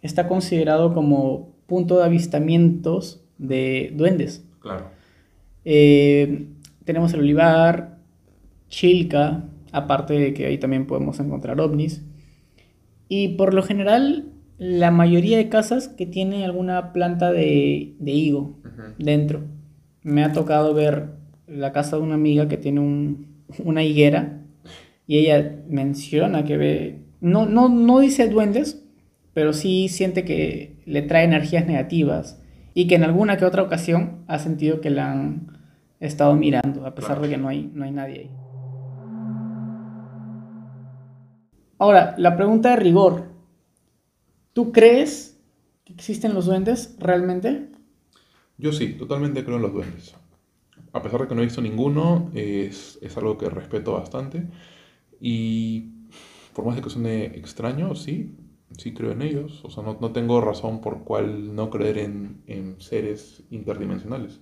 [0.01, 4.43] está considerado como punto de avistamientos de duendes.
[4.59, 4.85] claro
[5.63, 6.47] Eh,
[6.85, 7.97] tenemos el olivar,
[8.69, 12.01] Chilca, aparte de que ahí también podemos encontrar ovnis.
[13.07, 14.25] Y por lo general,
[14.57, 18.59] la mayoría de casas que tienen alguna planta de, de higo
[18.97, 19.41] dentro.
[20.03, 21.09] Me ha tocado ver
[21.47, 23.27] la casa de una amiga que tiene un-
[23.63, 24.41] una higuera
[25.07, 28.83] y ella menciona que ve, no, no, no dice duendes,
[29.33, 32.41] pero sí siente que le trae energías negativas
[32.73, 35.59] y que en alguna que otra ocasión ha sentido que la han
[35.99, 38.31] estado mirando, a pesar de que no hay, no hay nadie ahí.
[41.77, 43.31] Ahora, la pregunta de rigor.
[44.53, 45.41] ¿Tú crees
[45.83, 47.69] que existen los duendes realmente?
[48.57, 50.15] Yo sí, totalmente creo en los duendes.
[50.93, 54.45] A pesar de que no he visto ninguno, es, es algo que respeto bastante.
[55.19, 55.91] Y
[56.53, 58.35] por más de que suene extraño, sí,
[58.77, 59.63] sí creo en ellos.
[59.63, 64.39] O sea, no, no tengo razón por cual no creer en, en, seres interdimensionales.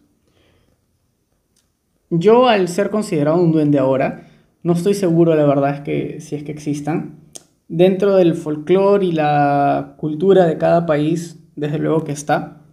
[2.10, 4.28] Yo, al ser considerado un duende ahora,
[4.64, 7.20] no estoy seguro, la verdad, es que si es que existan.
[7.68, 12.64] Dentro del folclore y la cultura de cada país, desde luego que está,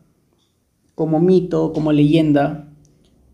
[0.95, 2.69] como mito, como leyenda,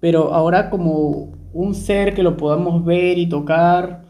[0.01, 4.02] pero ahora como un ser que lo podamos ver y tocar,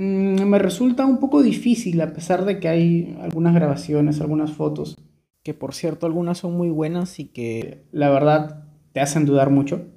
[0.00, 4.96] me resulta un poco difícil a pesar de que hay algunas grabaciones, algunas fotos,
[5.42, 9.88] que por cierto algunas son muy buenas y que la verdad te hacen dudar mucho.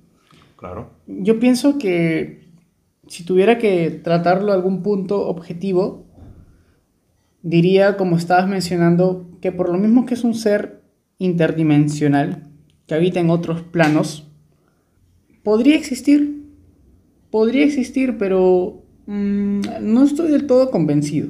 [0.57, 0.91] Claro.
[1.07, 2.49] Yo pienso que
[3.07, 6.05] si tuviera que tratarlo a algún punto objetivo,
[7.41, 10.83] diría, como estabas mencionando, que por lo mismo que es un ser
[11.17, 12.49] interdimensional,
[12.87, 14.29] que habita en otros planos,
[15.43, 16.43] podría existir.
[17.29, 21.29] Podría existir, pero Mm, no estoy del todo convencido.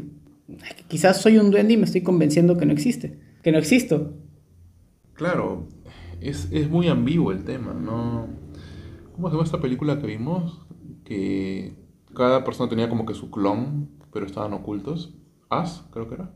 [0.87, 4.13] Quizás soy un duende y me estoy convenciendo que no existe, que no existo.
[5.13, 5.67] Claro,
[6.21, 8.27] es, muy ambiguo el tema, ¿no?
[9.15, 10.65] ¿Cómo se llama esta película que vimos?
[11.03, 11.75] Que
[12.15, 15.13] cada persona tenía como que su clon, pero estaban ocultos.
[15.49, 16.31] As, creo que era.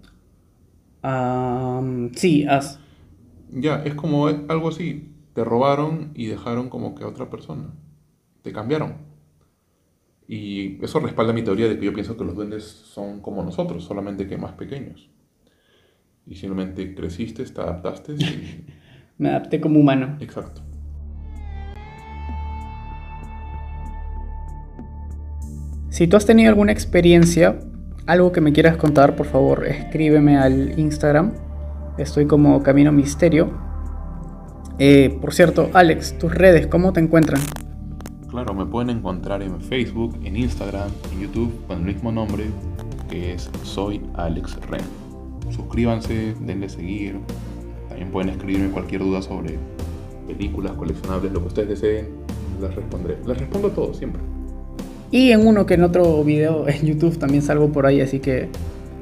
[2.13, 2.79] sí, As.
[3.51, 5.13] Ya, es como algo así.
[5.33, 7.73] Te robaron y dejaron como que a otra persona.
[8.41, 8.95] Te cambiaron.
[10.27, 13.83] Y eso respalda mi teoría de que yo pienso que los duendes son como nosotros,
[13.83, 15.09] solamente que más pequeños.
[16.25, 18.13] Y simplemente creciste, te adaptaste.
[18.13, 18.65] Y...
[19.17, 20.17] Me adapté como humano.
[20.19, 20.61] Exacto.
[25.89, 27.59] Si tú has tenido alguna experiencia,
[28.05, 31.33] algo que me quieras contar, por favor, escríbeme al Instagram.
[31.97, 33.51] Estoy como Camino Misterio.
[34.77, 37.41] Eh, por cierto, Alex, tus redes, ¿cómo te encuentran?
[38.37, 42.43] Claro, me pueden encontrar en Facebook, en Instagram, en YouTube con el mismo nombre
[43.09, 44.83] que es Soy Alex Ren.
[45.49, 47.15] Suscríbanse, denle seguir.
[47.89, 49.57] También pueden escribirme cualquier duda sobre
[50.27, 52.09] películas, coleccionables, lo que ustedes deseen.
[52.61, 53.17] Les responderé.
[53.25, 54.21] Les respondo todo siempre.
[55.09, 58.49] Y en uno que en otro video en YouTube también salgo por ahí, así que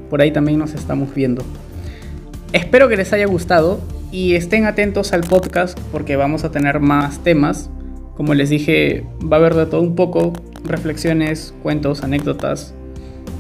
[0.10, 1.44] por ahí también nos estamos viendo.
[2.54, 3.82] Espero que les haya gustado
[4.14, 7.70] y estén atentos al podcast porque vamos a tener más temas
[8.16, 12.74] como les dije, va a haber de todo un poco, reflexiones, cuentos, anécdotas.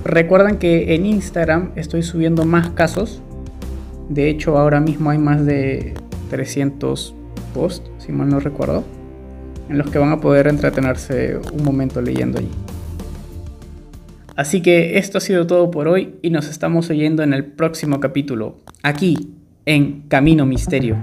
[0.03, 3.21] Recuerden que en Instagram estoy subiendo más casos.
[4.09, 5.93] De hecho, ahora mismo hay más de
[6.29, 7.15] 300
[7.53, 8.83] posts, si mal no recuerdo,
[9.69, 12.51] en los que van a poder entretenerse un momento leyendo allí.
[14.35, 18.01] Así que esto ha sido todo por hoy y nos estamos oyendo en el próximo
[18.01, 19.33] capítulo, aquí
[19.65, 20.97] en Camino Misterio.